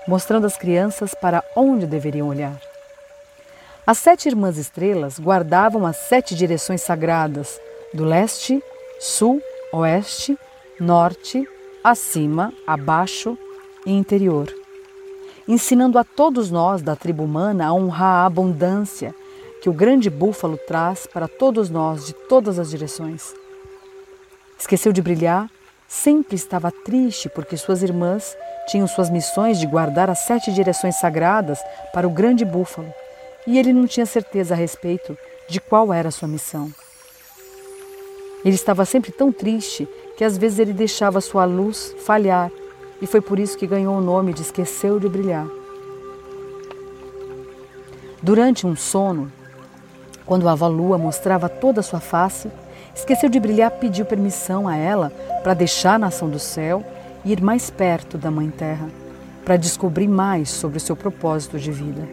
[0.08, 2.56] mostrando às crianças para onde deveriam olhar.
[3.86, 7.60] As sete irmãs estrelas guardavam as sete direções sagradas
[7.94, 8.64] do leste,
[9.00, 10.38] sul, oeste,
[10.80, 11.48] norte,
[11.84, 13.38] acima, abaixo
[13.86, 14.54] e interior,
[15.48, 19.16] ensinando a todos nós da tribo humana a honrar a abundância
[19.62, 23.34] que o grande búfalo traz para todos nós de todas as direções.
[24.60, 25.50] Esqueceu de brilhar,
[25.88, 28.36] sempre estava triste porque suas irmãs
[28.68, 31.60] tinham suas missões de guardar as sete direções sagradas
[31.94, 32.92] para o grande búfalo,
[33.46, 36.72] e ele não tinha certeza a respeito de qual era sua missão.
[38.44, 39.88] Ele estava sempre tão triste
[40.18, 42.52] que às vezes ele deixava sua luz falhar,
[43.02, 45.48] e foi por isso que ganhou o nome de Esqueceu de Brilhar.
[48.22, 49.32] Durante um sono,
[50.26, 52.52] quando a avó Lua mostrava toda a sua face,
[52.94, 55.12] esqueceu de brilhar, pediu permissão a ela
[55.44, 56.84] para deixar a nação do céu
[57.24, 58.90] ir mais perto da Mãe Terra
[59.46, 62.06] para descobrir mais sobre o seu propósito de vida.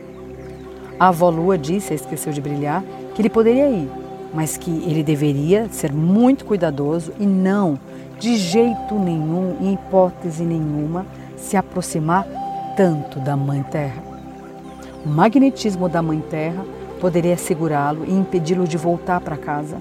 [1.01, 3.91] A avó Lua disse a Esqueceu de Brilhar que ele poderia ir,
[4.33, 7.79] mas que ele deveria ser muito cuidadoso e não,
[8.19, 12.27] de jeito nenhum, em hipótese nenhuma, se aproximar
[12.77, 14.03] tanto da Mãe Terra.
[15.05, 16.65] O magnetismo da Mãe Terra
[17.01, 19.77] poderia segurá-lo e impedi-lo de voltar para casa.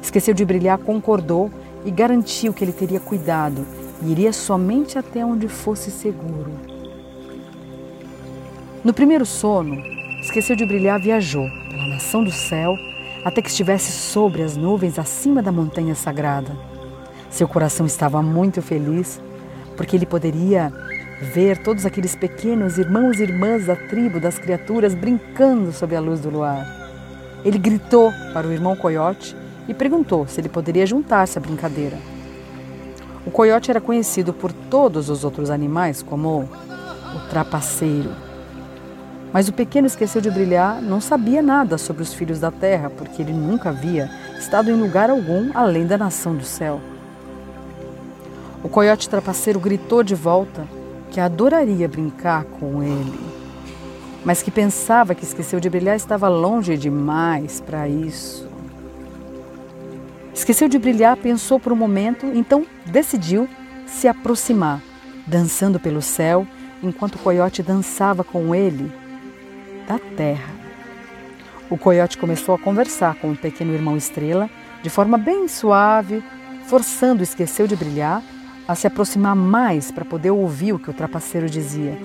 [0.00, 1.50] Esqueceu de brilhar, concordou
[1.84, 3.66] e garantiu que ele teria cuidado
[4.02, 6.52] e iria somente até onde fosse seguro.
[8.84, 9.76] No primeiro sono,
[10.20, 12.76] esqueceu de brilhar, viajou pela nação do céu
[13.24, 16.67] até que estivesse sobre as nuvens acima da montanha sagrada.
[17.30, 19.20] Seu coração estava muito feliz
[19.76, 20.72] porque ele poderia
[21.32, 26.20] ver todos aqueles pequenos irmãos e irmãs da tribo das criaturas brincando sob a luz
[26.20, 26.66] do luar.
[27.44, 29.36] Ele gritou para o irmão coiote
[29.68, 31.96] e perguntou se ele poderia juntar-se à brincadeira.
[33.26, 36.48] O coiote era conhecido por todos os outros animais como
[37.14, 38.10] o trapaceiro.
[39.32, 43.20] Mas o pequeno esqueceu de brilhar, não sabia nada sobre os filhos da terra, porque
[43.20, 46.80] ele nunca havia estado em lugar algum além da nação do céu.
[48.62, 50.66] O coiote trapaceiro gritou de volta
[51.10, 53.18] que adoraria brincar com ele,
[54.24, 58.48] mas que pensava que esqueceu de brilhar estava longe demais para isso.
[60.34, 63.48] Esqueceu de brilhar, pensou por um momento, então decidiu
[63.86, 64.82] se aproximar,
[65.26, 66.46] dançando pelo céu,
[66.82, 68.92] enquanto o coiote dançava com ele
[69.86, 70.52] da terra.
[71.70, 74.50] O coiote começou a conversar com o pequeno irmão Estrela
[74.82, 76.24] de forma bem suave,
[76.66, 78.22] forçando o esqueceu de brilhar
[78.68, 81.98] a se aproximar mais para poder ouvir o que o trapaceiro dizia.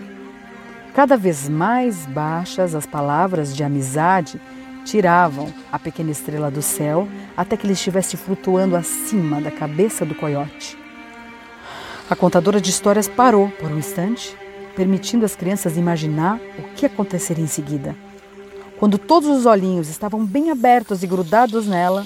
[0.96, 4.40] Cada vez mais baixas as palavras de amizade
[4.86, 10.16] tiravam a pequena estrela do céu até que ele estivesse flutuando acima da cabeça do
[10.16, 10.78] coiote.
[12.10, 14.38] A contadora de histórias parou por um instante,
[14.76, 17.96] permitindo às crianças imaginar o que aconteceria em seguida.
[18.78, 22.06] Quando todos os olhinhos estavam bem abertos e grudados nela,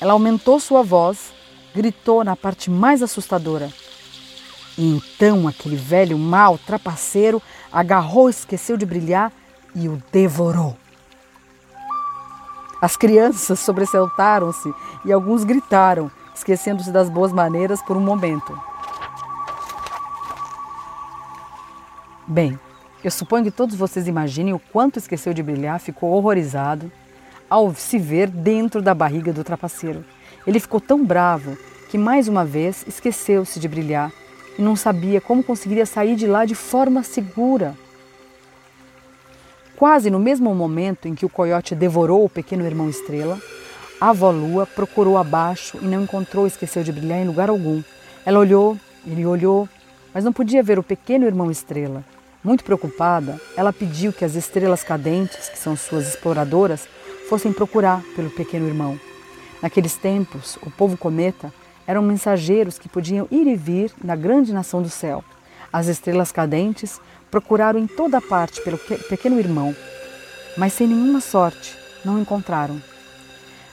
[0.00, 1.32] ela aumentou sua voz,
[1.74, 3.68] gritou na parte mais assustadora.
[4.76, 7.42] E então aquele velho mal trapaceiro
[7.72, 9.32] agarrou, esqueceu de brilhar
[9.74, 10.76] e o devorou.
[12.80, 18.58] As crianças sobressaltaram-se e alguns gritaram, esquecendo-se das boas maneiras por um momento.
[22.26, 22.58] Bem,
[23.04, 26.90] eu suponho que todos vocês imaginem o quanto esqueceu de brilhar ficou horrorizado
[27.48, 30.04] ao se ver dentro da barriga do trapaceiro.
[30.46, 31.56] Ele ficou tão bravo
[31.90, 34.10] que mais uma vez esqueceu-se de brilhar
[34.58, 37.76] e não sabia como conseguiria sair de lá de forma segura.
[39.76, 43.38] Quase no mesmo momento em que o coiote devorou o pequeno irmão Estrela,
[44.00, 47.82] a avó Lua procurou abaixo e não encontrou esqueceu de brilhar em lugar algum.
[48.24, 48.76] Ela olhou,
[49.06, 49.68] ele olhou,
[50.12, 52.04] mas não podia ver o pequeno irmão Estrela.
[52.44, 56.88] Muito preocupada, ela pediu que as estrelas cadentes, que são suas exploradoras,
[57.28, 58.98] fossem procurar pelo pequeno irmão.
[59.62, 61.52] Naqueles tempos, o povo cometa
[61.86, 65.24] eram mensageiros que podiam ir e vir na grande nação do céu.
[65.72, 69.74] As estrelas cadentes procuraram em toda parte pelo pequeno irmão,
[70.56, 72.80] mas sem nenhuma sorte não encontraram.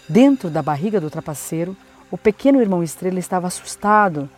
[0.08, 1.76] Dentro da barriga do trapaceiro,
[2.10, 4.30] o pequeno irmão estrela estava assustado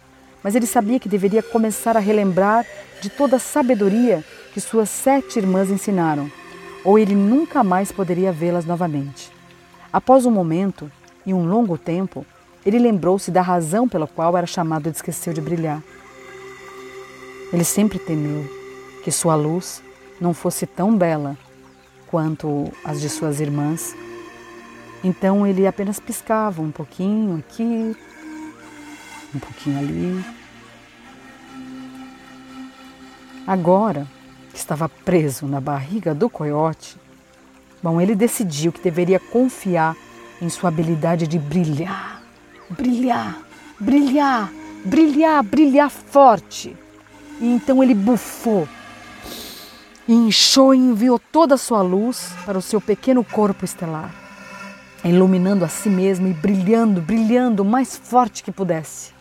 [0.44, 2.66] mas ele sabia que deveria começar a relembrar
[3.00, 6.32] de toda a sabedoria que suas sete irmãs ensinaram,
[6.84, 9.32] ou ele nunca mais poderia vê-las novamente.
[9.94, 10.92] Após um momento
[11.26, 12.26] e um longo tempo,
[12.66, 15.82] ele lembrou-se da razão pela qual era chamado de esquecer de brilhar.
[17.52, 18.46] Ele sempre temeu
[19.04, 19.84] que sua luz
[20.20, 21.38] não fosse tão bela
[22.08, 23.96] quanto as de suas irmãs.
[25.04, 27.96] Então ele apenas piscava um pouquinho aqui,
[29.34, 30.24] um pouquinho ali.
[33.48, 34.08] Agora
[34.52, 36.98] que estava preso na barriga do coiote,
[37.82, 39.96] bom, ele decidiu que deveria confiar
[40.42, 42.21] em sua habilidade de brilhar,
[42.72, 43.40] brilhar,
[43.80, 44.52] brilhar,
[44.86, 46.76] brilhar, brilhar forte.
[47.40, 48.68] E então ele bufou,
[50.08, 54.22] inchou e enviou toda a sua luz para o seu pequeno corpo estelar
[55.04, 59.12] iluminando a si mesmo e brilhando, brilhando o mais forte que pudesse.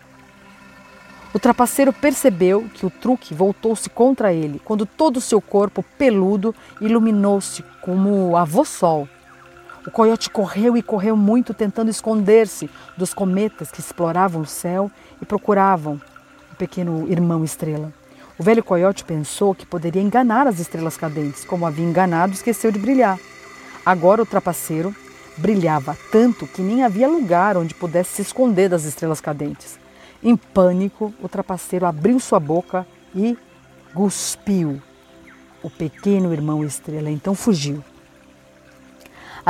[1.32, 6.54] O trapaceiro percebeu que o truque voltou-se contra ele quando todo o seu corpo peludo
[6.80, 9.08] iluminou-se como avô sol.
[9.86, 12.68] O coiote correu e correu muito tentando esconder-se
[12.98, 14.90] dos cometas que exploravam o céu
[15.22, 16.00] e procuravam
[16.52, 17.90] o pequeno irmão estrela.
[18.38, 22.78] O velho coiote pensou que poderia enganar as estrelas cadentes, como havia enganado, esqueceu de
[22.78, 23.18] brilhar.
[23.84, 24.94] Agora o trapaceiro
[25.36, 29.78] brilhava tanto que nem havia lugar onde pudesse se esconder das estrelas cadentes.
[30.22, 33.36] Em pânico, o trapaceiro abriu sua boca e
[33.94, 34.80] cuspiu.
[35.62, 37.82] O pequeno irmão estrela então fugiu.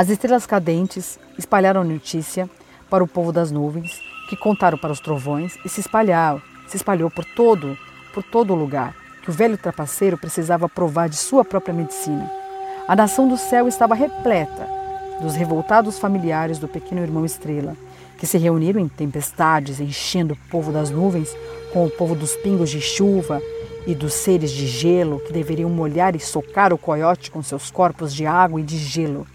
[0.00, 2.48] As estrelas cadentes espalharam a notícia
[2.88, 7.10] para o povo das nuvens, que contaram para os trovões e se espalhou, se espalhou
[7.10, 7.76] por todo,
[8.14, 12.32] por todo o lugar, que o velho trapaceiro precisava provar de sua própria medicina.
[12.88, 14.66] A nação do céu estava repleta
[15.20, 17.76] dos revoltados familiares do pequeno irmão Estrela,
[18.16, 21.36] que se reuniram em tempestades, enchendo o povo das nuvens
[21.74, 23.42] com o povo dos pingos de chuva
[23.86, 28.14] e dos seres de gelo que deveriam molhar e socar o coiote com seus corpos
[28.14, 29.26] de água e de gelo.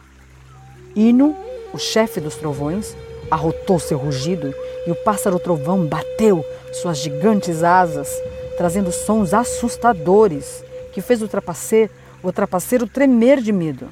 [0.95, 1.35] Ino,
[1.73, 2.95] o chefe dos trovões,
[3.29, 4.53] arrotou seu rugido
[4.87, 8.09] e o pássaro trovão bateu suas gigantes asas,
[8.57, 11.91] trazendo sons assustadores que fez o trapaceiro,
[12.23, 13.89] o trapaceiro tremer de medo.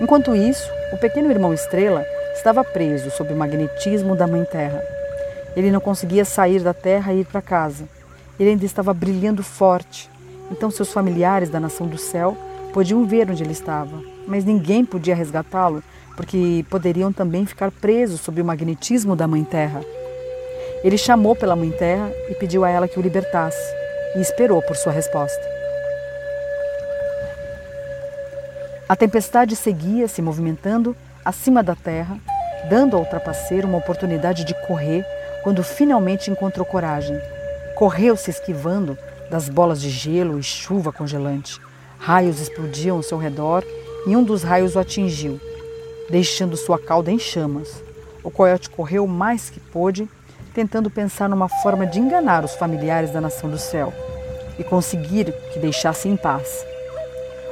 [0.00, 2.04] Enquanto isso, o pequeno irmão Estrela
[2.34, 4.82] estava preso sob o magnetismo da Mãe Terra.
[5.56, 7.84] Ele não conseguia sair da Terra e ir para casa.
[8.38, 10.10] Ele ainda estava brilhando forte.
[10.50, 12.36] Então seus familiares da nação do céu
[12.72, 15.82] podiam ver onde ele estava, mas ninguém podia resgatá-lo,
[16.16, 19.80] porque poderiam também ficar presos sob o magnetismo da Mãe Terra.
[20.84, 23.62] Ele chamou pela Mãe Terra e pediu a ela que o libertasse,
[24.16, 25.52] e esperou por sua resposta.
[28.88, 30.94] A tempestade seguia se movimentando
[31.24, 32.18] acima da terra,
[32.68, 35.04] dando ao trapaceiro uma oportunidade de correr
[35.42, 37.18] quando finalmente encontrou coragem.
[37.74, 38.98] Correu se esquivando
[39.30, 41.58] das bolas de gelo e chuva congelante.
[41.98, 43.64] Raios explodiam ao seu redor
[44.06, 45.40] e um dos raios o atingiu.
[46.10, 47.82] deixando sua cauda em chamas.
[48.22, 50.08] O coiote correu mais que pôde,
[50.52, 53.92] tentando pensar numa forma de enganar os familiares da nação do céu
[54.58, 56.66] e conseguir que deixassem em paz.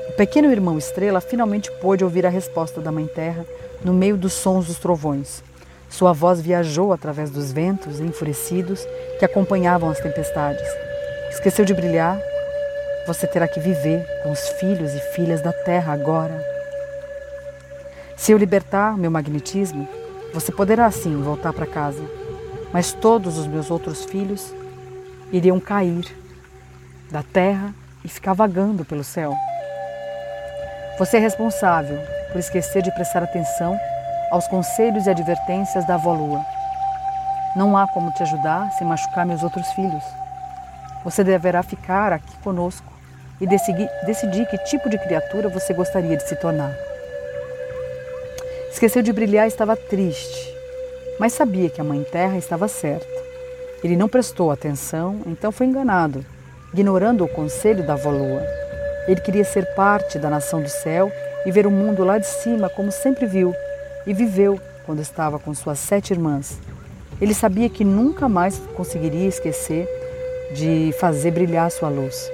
[0.08, 3.46] O pequeno irmão Estrela finalmente pôde ouvir a resposta da Mãe Terra
[3.82, 5.42] no meio dos sons dos trovões.
[5.88, 8.86] Sua voz viajou através dos ventos enfurecidos
[9.18, 10.66] que acompanhavam as tempestades.
[11.30, 12.20] Esqueceu de brilhar?
[13.10, 16.46] Você terá que viver com os filhos e filhas da terra agora.
[18.16, 19.88] Se eu libertar meu magnetismo,
[20.32, 22.04] você poderá sim voltar para casa,
[22.72, 24.54] mas todos os meus outros filhos
[25.32, 26.06] iriam cair
[27.10, 29.34] da terra e ficar vagando pelo céu.
[30.96, 31.98] Você é responsável
[32.30, 33.76] por esquecer de prestar atenção
[34.30, 36.46] aos conselhos e advertências da avó Lua.
[37.56, 40.04] Não há como te ajudar sem machucar meus outros filhos.
[41.02, 42.89] Você deverá ficar aqui conosco
[43.40, 46.76] e decidir, que tipo de criatura você gostaria de se tornar.
[48.70, 50.54] Esqueceu de brilhar e estava triste,
[51.18, 53.06] mas sabia que a Mãe Terra estava certa.
[53.82, 56.24] Ele não prestou atenção, então foi enganado,
[56.72, 58.42] ignorando o conselho da avó Lua.
[59.08, 61.10] Ele queria ser parte da nação do céu
[61.46, 63.54] e ver o mundo lá de cima como sempre viu
[64.06, 66.58] e viveu quando estava com suas sete irmãs.
[67.20, 69.88] Ele sabia que nunca mais conseguiria esquecer
[70.52, 72.30] de fazer brilhar sua luz,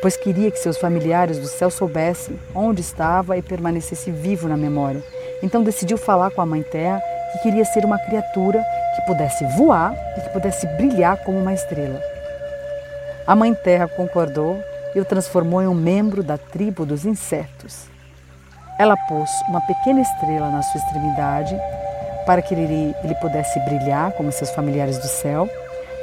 [0.00, 5.02] pois queria que seus familiares do céu soubessem onde estava e permanecesse vivo na memória.
[5.42, 7.00] Então decidiu falar com a Mãe Terra
[7.32, 8.62] que queria ser uma criatura
[8.94, 12.00] que pudesse voar e que pudesse brilhar como uma estrela.
[13.26, 14.62] A Mãe Terra concordou
[14.94, 17.86] e o transformou em um membro da tribo dos insetos.
[18.78, 21.58] Ela pôs uma pequena estrela na sua extremidade
[22.26, 25.48] para que ele, ele pudesse brilhar como seus familiares do céu,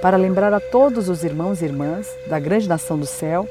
[0.02, 3.48] para lembrar a todos os irmãos e irmãs da grande nação do céu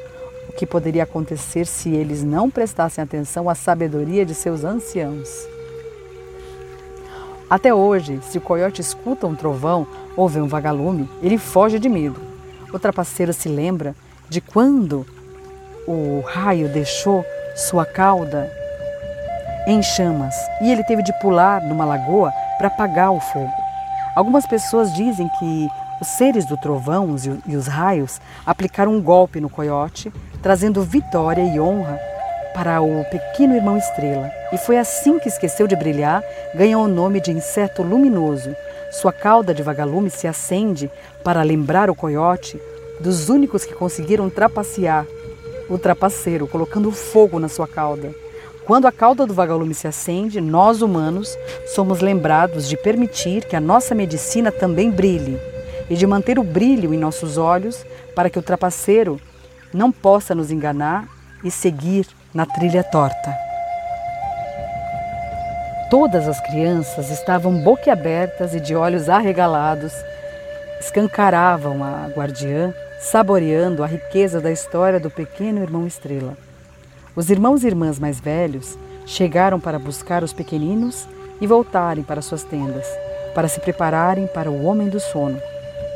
[0.49, 5.29] o que poderia acontecer se eles não prestassem atenção à sabedoria de seus anciãos.
[7.49, 9.87] Até hoje, se o coiote escuta um trovão
[10.17, 12.21] ou vê um vagalume, ele foge de medo.
[12.73, 13.95] O trapaceiro se lembra
[14.29, 15.07] de quando
[15.87, 17.25] o raio deixou
[17.55, 18.51] sua cauda
[19.67, 23.53] em chamas e ele teve de pular numa lagoa para apagar o fogo.
[24.17, 25.69] Algumas pessoas dizem que
[26.03, 27.15] os seres do trovão
[27.47, 31.97] e os raios aplicaram um golpe no coiote, trazendo vitória e honra
[32.53, 34.29] para o pequeno irmão estrela.
[34.53, 36.21] E foi assim que esqueceu de brilhar,
[36.57, 38.53] ganhou o nome de inseto luminoso.
[38.91, 40.91] Sua cauda de vagalume se acende
[41.23, 42.61] para lembrar o coiote
[42.99, 45.07] dos únicos que conseguiram trapacear
[45.71, 48.13] o trapaceiro, colocando fogo na sua cauda.
[48.65, 53.61] Quando a cauda do vagalume se acende, nós humanos somos lembrados de permitir que a
[53.61, 55.52] nossa medicina também brilhe
[55.93, 57.85] e de manter o brilho em nossos olhos
[58.17, 59.21] para que o trapaceiro
[59.75, 61.07] não possa nos enganar
[61.45, 63.37] e seguir na trilha torta.
[65.91, 69.93] Todas as crianças estavam boquiabertas e de olhos arregalados,
[70.81, 76.39] escancaravam a guardiã, saboreando a riqueza da história do pequeno irmão Estrela.
[77.15, 81.07] Os irmãos e irmãs mais velhos chegaram para buscar os pequeninos
[81.39, 82.87] e voltarem para suas tendas,
[83.35, 85.39] para se prepararem para o Homem do Sono.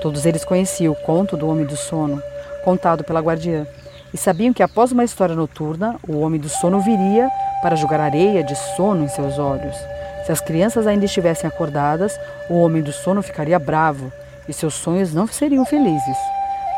[0.00, 2.22] Todos eles conheciam o conto do Homem do Sono,
[2.64, 3.66] contado pela guardiã,
[4.12, 7.28] e sabiam que após uma história noturna, o Homem do Sono viria
[7.62, 9.76] para jogar areia de sono em seus olhos.
[10.24, 12.18] Se as crianças ainda estivessem acordadas,
[12.48, 14.12] o Homem do Sono ficaria bravo
[14.48, 16.16] e seus sonhos não seriam felizes.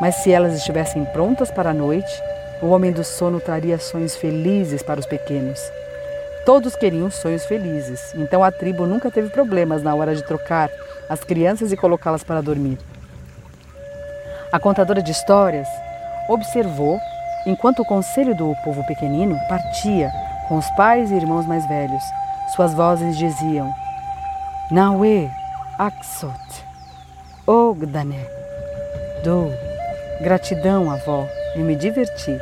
[0.00, 2.10] Mas se elas estivessem prontas para a noite,
[2.62, 5.60] o homem do sono traria sonhos felizes para os pequenos.
[6.44, 10.70] Todos queriam sonhos felizes, então a tribo nunca teve problemas na hora de trocar
[11.08, 12.78] as crianças e colocá-las para dormir.
[14.50, 15.68] A contadora de histórias
[16.26, 16.98] observou
[17.46, 20.10] enquanto o conselho do povo pequenino partia
[20.48, 22.02] com os pais e irmãos mais velhos.
[22.56, 23.70] Suas vozes diziam:
[24.70, 25.30] Naue,
[25.78, 26.64] Aksot,
[27.46, 28.24] Ogdane,
[29.22, 29.52] Do,
[30.22, 32.40] gratidão, avó e me diverti.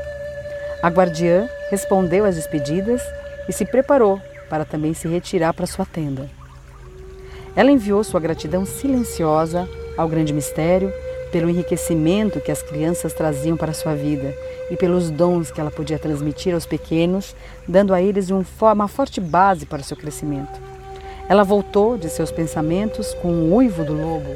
[0.81, 3.03] A guardiã respondeu às despedidas
[3.49, 6.31] e se preparou para também se retirar para sua tenda.
[7.57, 10.93] Ela enviou sua gratidão silenciosa ao grande mistério
[11.31, 14.35] pelo enriquecimento que as crianças traziam para sua vida
[14.71, 17.35] e pelos dons que ela podia transmitir aos pequenos,
[17.67, 20.61] dando a eles uma forte base para o seu crescimento.
[21.29, 24.31] Ela voltou de seus pensamentos com o uivo do lobo.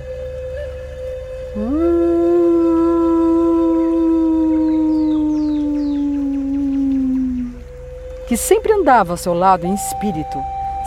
[8.26, 10.38] Que sempre andava ao seu lado em espírito.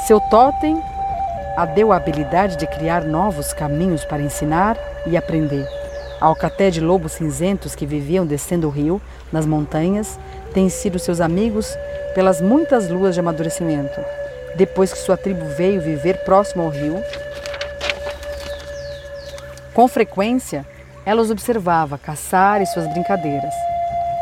[0.08, 0.82] Seu totem
[1.56, 5.83] a deu a habilidade de criar novos caminhos para ensinar e aprender.
[6.24, 10.18] Alcaté de lobos cinzentos que viviam descendo o rio, nas montanhas,
[10.54, 11.78] têm sido seus amigos
[12.16, 14.00] pelas muitas luas de amadurecimento.
[14.56, 17.04] depois que sua tribo veio viver próximo ao rio.
[19.74, 20.66] Com frequência,
[21.06, 23.54] ela os observava caçar e suas brincadeiras.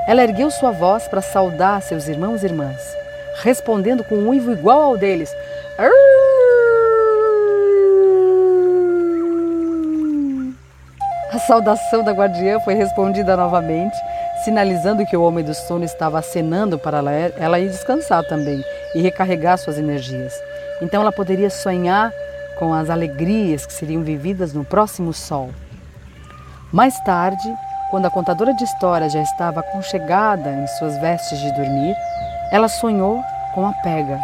[0.08, 2.82] Ela ergueu sua voz para saudar seus irmãos e irmãs,
[3.44, 5.32] respondendo com um uivo igual ao deles.
[5.78, 5.84] A
[11.42, 13.96] saudação da guardiã foi respondida novamente,
[14.44, 17.02] sinalizando que o homem do sono estava acenando para
[17.38, 18.64] ela ir descansar também
[18.96, 20.34] e recarregar suas energias.
[20.82, 22.12] Então ela poderia sonhar
[22.58, 25.50] com as alegrias que seriam vividas no próximo sol.
[26.72, 27.54] Mais tarde,
[27.90, 31.96] quando a contadora de histórias já estava aconchegada em suas vestes de dormir,
[32.52, 33.22] ela sonhou
[33.54, 34.20] com a pega,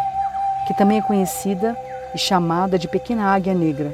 [0.66, 1.76] que também é conhecida
[2.14, 3.92] e chamada de pequena águia negra.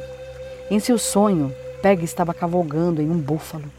[0.70, 1.54] Em seu sonho,
[1.84, 3.70] Pega estava cavalgando em um búfalo,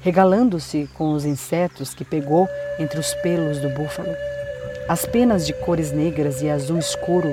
[0.00, 2.48] regalando-se com os insetos que pegou
[2.80, 4.12] entre os pelos do búfalo.
[4.88, 7.32] As penas de cores negras e azul escuro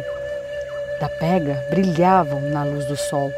[0.99, 3.31] da pega brilhavam na luz do sol,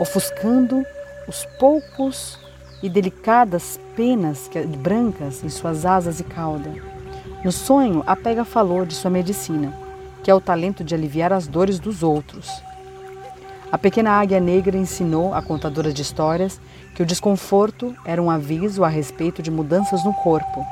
[0.00, 0.84] ofuscando
[1.28, 2.36] os poucos
[2.82, 6.72] e delicadas penas brancas em suas asas e cauda.
[7.44, 9.72] No sonho, a pega falou de sua medicina,
[10.24, 12.50] que é o talento de aliviar as dores dos outros.
[13.74, 16.60] A pequena águia negra ensinou à contadora de histórias
[16.94, 20.64] que o desconforto era um aviso a respeito de mudanças no corpo.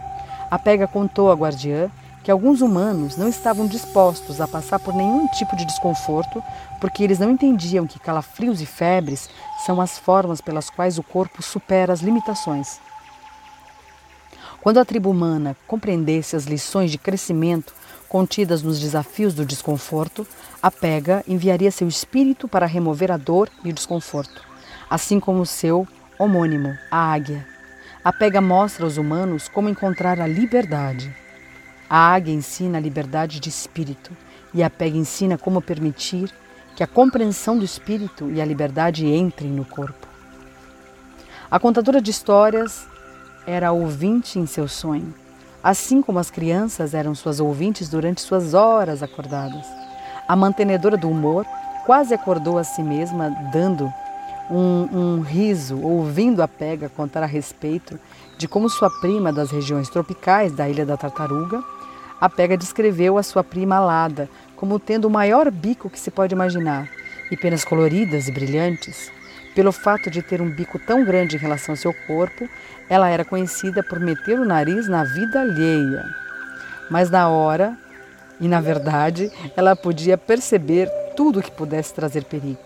[0.48, 1.90] A pega contou à guardiã
[2.22, 6.40] que alguns humanos não estavam dispostos a passar por nenhum tipo de desconforto,
[6.80, 9.28] porque eles não entendiam que calafrios e febres
[9.66, 12.78] são as formas pelas quais o corpo supera as limitações.
[14.61, 17.74] Quando a tribo humana compreendesse as lições de crescimento
[18.09, 20.24] contidas nos desafios do desconforto,
[20.62, 24.42] a pega enviaria seu espírito para remover a dor e o desconforto,
[24.88, 27.44] assim como seu homônimo, a águia.
[28.04, 31.12] A pega mostra aos humanos como encontrar a liberdade.
[31.90, 34.16] A águia ensina a liberdade de espírito
[34.54, 36.32] e a pega ensina como permitir
[36.76, 40.06] que a compreensão do espírito e a liberdade entrem no corpo.
[41.50, 42.86] A contadora de histórias
[43.44, 45.12] era ouvinte em seu sonho,
[45.60, 49.82] assim como as crianças eram suas ouvintes durante suas horas acordadas.
[50.28, 51.46] A mantenedora do humor
[51.84, 53.92] quase acordou a si mesma, dando
[54.50, 57.98] um, um riso, ouvindo a pega contar a respeito
[58.38, 61.62] de como sua prima das regiões tropicais da Ilha da Tartaruga
[62.22, 66.32] a pega descreveu a sua prima alada como tendo o maior bico que se pode
[66.32, 66.88] imaginar
[67.32, 69.10] e penas coloridas e brilhantes.
[69.56, 72.48] Pelo fato de ter um bico tão grande em relação ao seu corpo,
[72.88, 76.04] ela era conhecida por meter o nariz na vida alheia.
[76.88, 77.76] Mas na hora,
[78.41, 82.59] e na verdade, ela podia perceber tudo que pudesse trazer perigo.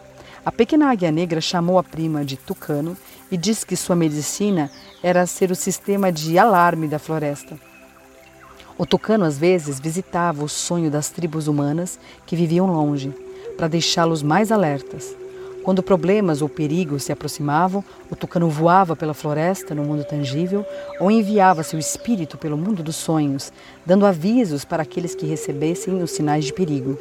[0.45, 2.97] A pequena águia negra chamou a prima de tucano
[3.31, 4.71] e disse que sua medicina
[5.03, 7.59] era ser o sistema de alarme da floresta.
[8.79, 13.13] O tucano às vezes visitava o sonho das tribos humanas que viviam longe,
[13.57, 15.17] para deixá-los mais alertas.
[15.67, 20.65] Quando problemas ou perigos se aproximavam, o tucano voava pela floresta no mundo tangível
[21.01, 23.53] ou enviava seu espírito pelo mundo dos sonhos,
[23.85, 26.97] dando avisos para aqueles que recebessem os sinais de perigo.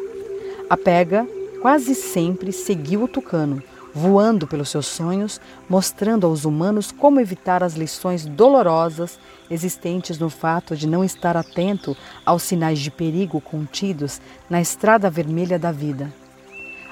[0.67, 1.27] A pega
[1.61, 3.61] quase sempre seguiu o tucano,
[3.93, 5.39] voando pelos seus sonhos,
[5.69, 11.95] mostrando aos humanos como evitar as lições dolorosas existentes no fato de não estar atento
[12.25, 16.11] aos sinais de perigo contidos na estrada vermelha da vida.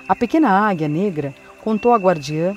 [0.07, 2.55] A pequena águia negra contou à guardiã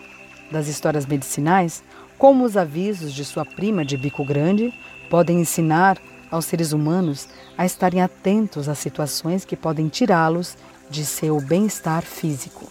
[0.51, 1.83] das histórias medicinais
[2.19, 4.75] como os avisos de sua prima de bico grande
[5.09, 5.97] podem ensinar
[6.31, 10.57] aos seres humanos a estarem atentos às situações que podem tirá-los
[10.91, 12.67] de seu bem-estar físico.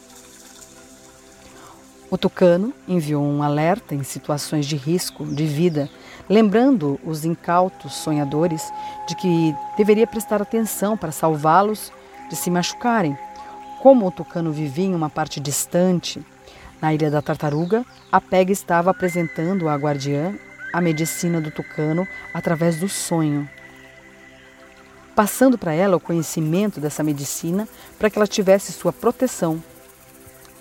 [2.11, 5.89] O tucano enviou um alerta em situações de risco de vida,
[6.29, 8.61] lembrando os incautos sonhadores
[9.07, 11.91] de que deveria prestar atenção para salvá-los
[12.29, 13.17] de se machucarem.
[13.85, 16.19] Como o tucano vivia em uma parte distante,
[16.81, 20.33] na ilha da tartaruga, a Pega estava apresentando à guardiã
[20.73, 23.47] a medicina do tucano através do sonho,
[25.15, 27.69] passando para ela o conhecimento dessa medicina
[27.99, 29.63] para que ela tivesse sua proteção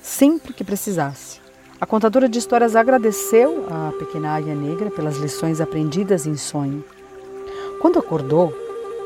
[0.03, 1.41] sempre que precisasse.
[1.81, 6.85] A contadora de histórias agradeceu à pequena águia negra pelas lições aprendidas em sonho.
[7.81, 8.55] Quando acordou,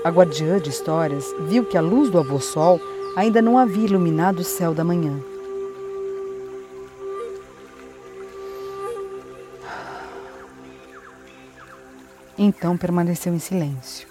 [0.03, 2.81] a guardiã de histórias viu que a luz do avô-sol
[3.19, 5.21] ainda não havia iluminado o céu da manhã.
[12.39, 14.07] Então permaneceu em silêncio.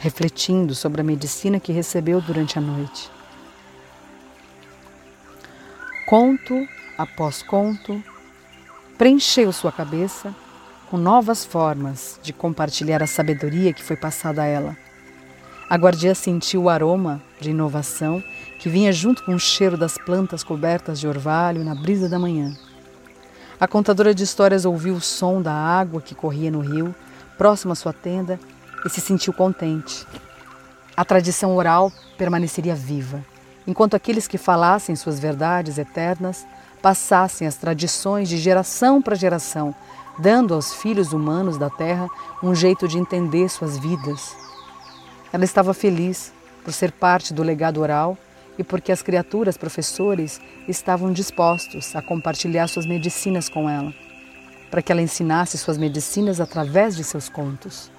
[0.00, 3.10] refletindo sobre a medicina que recebeu durante a noite.
[6.06, 6.66] Conto
[6.96, 8.02] após conto,
[8.96, 10.34] preencheu sua cabeça
[10.90, 14.76] com novas formas de compartilhar a sabedoria que foi passada a ela.
[15.68, 18.20] A guardia sentiu o aroma de inovação
[18.58, 22.52] que vinha junto com o cheiro das plantas cobertas de orvalho na brisa da manhã.
[23.60, 26.92] A contadora de histórias ouviu o som da água que corria no rio,
[27.38, 28.40] próximo à sua tenda,
[28.84, 30.04] e se sentiu contente.
[30.96, 33.24] A tradição oral permaneceria viva,
[33.64, 36.44] enquanto aqueles que falassem suas verdades eternas
[36.82, 39.74] passassem as tradições de geração para geração,
[40.18, 42.08] dando aos filhos humanos da terra
[42.42, 44.36] um jeito de entender suas vidas.
[45.32, 46.32] Ela estava feliz
[46.64, 48.16] por ser parte do legado oral
[48.58, 53.92] e porque as criaturas professores estavam dispostos a compartilhar suas medicinas com ela,
[54.70, 57.90] para que ela ensinasse suas medicinas através de seus contos.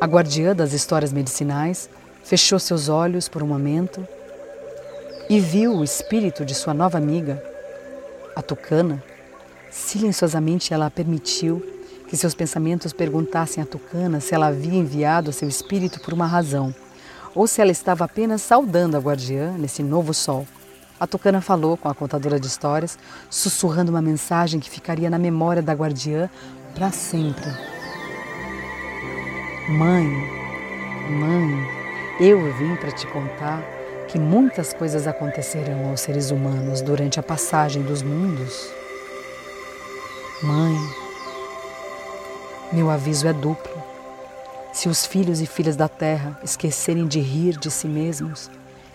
[0.00, 1.90] A guardiã das histórias medicinais
[2.22, 4.06] fechou seus olhos por um momento
[5.28, 7.42] e viu o espírito de sua nova amiga,
[8.38, 9.02] a tucana.
[9.68, 11.60] Silenciosamente ela permitiu
[12.06, 16.72] que seus pensamentos perguntassem à tucana se ela havia enviado seu espírito por uma razão
[17.34, 20.46] ou se ela estava apenas saudando a guardiã nesse novo sol.
[21.00, 22.96] A tucana falou com a contadora de histórias,
[23.28, 26.30] sussurrando uma mensagem que ficaria na memória da guardiã
[26.74, 27.50] para sempre.
[29.68, 30.06] Mãe,
[31.10, 31.68] mãe,
[32.20, 33.77] eu vim para te contar
[34.08, 38.70] que muitas coisas acontecerão aos seres humanos durante a passagem dos mundos.
[40.42, 40.74] Mãe,
[42.72, 43.82] meu aviso é duplo.
[44.72, 48.50] Se os filhos e filhas da terra esquecerem de rir de si mesmos,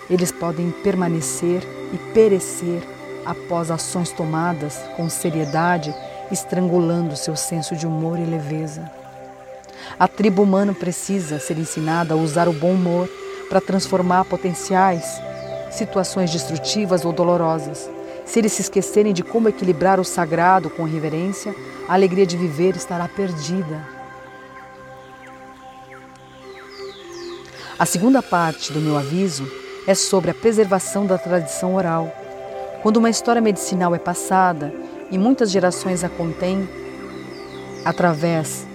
[0.10, 1.62] eles podem permanecer
[1.94, 2.82] e perecer
[3.26, 5.94] após ações tomadas com seriedade,
[6.32, 8.90] estrangulando seu senso de humor e leveza.
[10.00, 13.08] A tribo humana precisa ser ensinada a usar o bom humor
[13.54, 15.22] para transformar potenciais
[15.70, 17.88] situações destrutivas ou dolorosas.
[18.26, 21.56] Se eles se esquecerem de como equilibrar o sagrado com reverência,
[21.88, 23.88] a alegria de viver estará perdida.
[27.78, 29.48] A segunda parte do meu aviso
[29.86, 32.12] é sobre a preservação da tradição oral.
[32.82, 34.74] Quando uma história medicinal é passada
[35.12, 36.68] e muitas gerações a contêm
[37.86, 38.66] através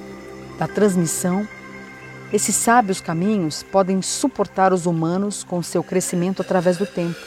[0.56, 1.48] da transmissão,
[2.32, 7.18] esses sábios caminhos podem suportar os humanos com seu crescimento através do tempo.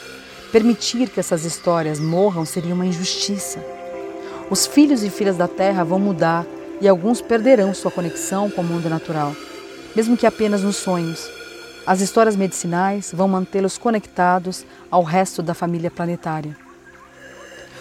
[0.52, 3.58] Permitir que essas histórias morram seria uma injustiça.
[4.48, 6.46] Os filhos e filhas da Terra vão mudar
[6.80, 9.34] e alguns perderão sua conexão com o mundo natural,
[9.96, 11.28] mesmo que apenas nos sonhos.
[11.84, 16.56] As histórias medicinais vão mantê-los conectados ao resto da família planetária.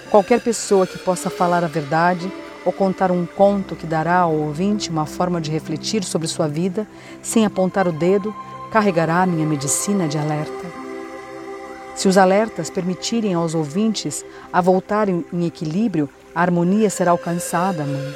[0.10, 2.32] Qualquer pessoa que possa falar a verdade
[2.66, 6.88] ou contar um conto que dará ao ouvinte uma forma de refletir sobre sua vida,
[7.22, 8.34] sem apontar o dedo,
[8.72, 10.82] carregará minha medicina de alerta.
[11.96, 18.16] Se os alertas permitirem aos ouvintes a voltarem em equilíbrio, a harmonia será alcançada, mãe.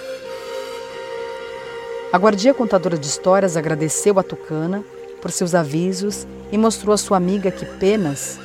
[2.11, 4.83] A guardia contadora de histórias agradeceu a Tucana
[5.21, 8.39] por seus avisos e mostrou à sua amiga que penas,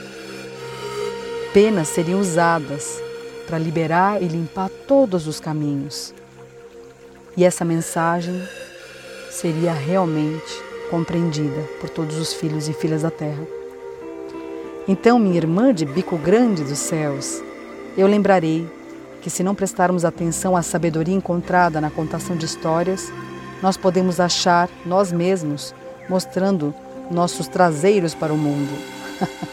[1.52, 3.00] penas seriam usadas
[3.50, 6.14] para liberar e limpar todos os caminhos.
[7.36, 8.40] E essa mensagem
[9.28, 13.42] seria realmente compreendida por todos os filhos e filhas da terra.
[14.86, 17.42] Então, minha irmã de bico grande dos céus,
[17.98, 18.68] eu lembrarei
[19.20, 23.12] que se não prestarmos atenção à sabedoria encontrada na contação de histórias,
[23.60, 25.74] nós podemos achar nós mesmos
[26.08, 26.72] mostrando
[27.10, 28.72] nossos traseiros para o mundo.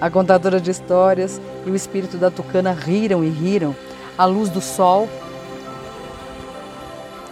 [0.00, 3.74] a contadora de histórias e o espírito da tucana riram e riram.
[4.16, 5.08] A luz do sol,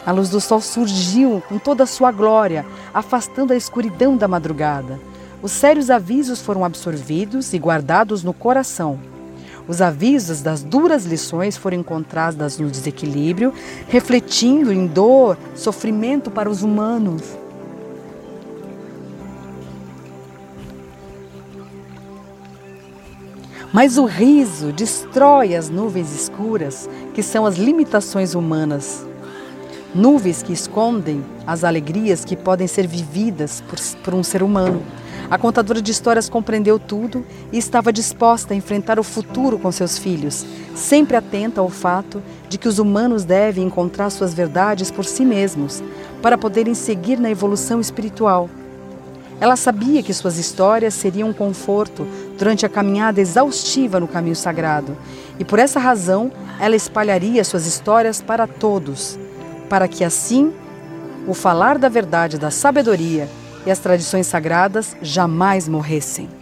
[0.04, 2.64] a luz do sol surgiu com toda a sua glória,
[2.94, 5.00] afastando a escuridão da madrugada.
[5.42, 8.98] Os sérios avisos foram absorvidos e guardados no coração.
[9.68, 13.52] Os avisos das duras lições foram encontrados no desequilíbrio,
[13.88, 17.22] refletindo em dor, sofrimento para os humanos.
[23.76, 29.04] Mas o riso destrói as nuvens escuras, que são as limitações humanas.
[29.94, 34.82] Nuvens que escondem as alegrias que podem ser vividas por, por um ser humano.
[35.30, 37.22] A contadora de histórias compreendeu tudo
[37.52, 42.56] e estava disposta a enfrentar o futuro com seus filhos, sempre atenta ao fato de
[42.56, 45.82] que os humanos devem encontrar suas verdades por si mesmos,
[46.22, 48.48] para poderem seguir na evolução espiritual.
[49.40, 52.06] Ela sabia que suas histórias seriam um conforto
[52.38, 54.96] durante a caminhada exaustiva no caminho sagrado,
[55.38, 59.18] e por essa razão ela espalharia suas histórias para todos,
[59.68, 60.52] para que assim
[61.26, 63.28] o falar da verdade, da sabedoria
[63.66, 66.35] e as tradições sagradas jamais morressem.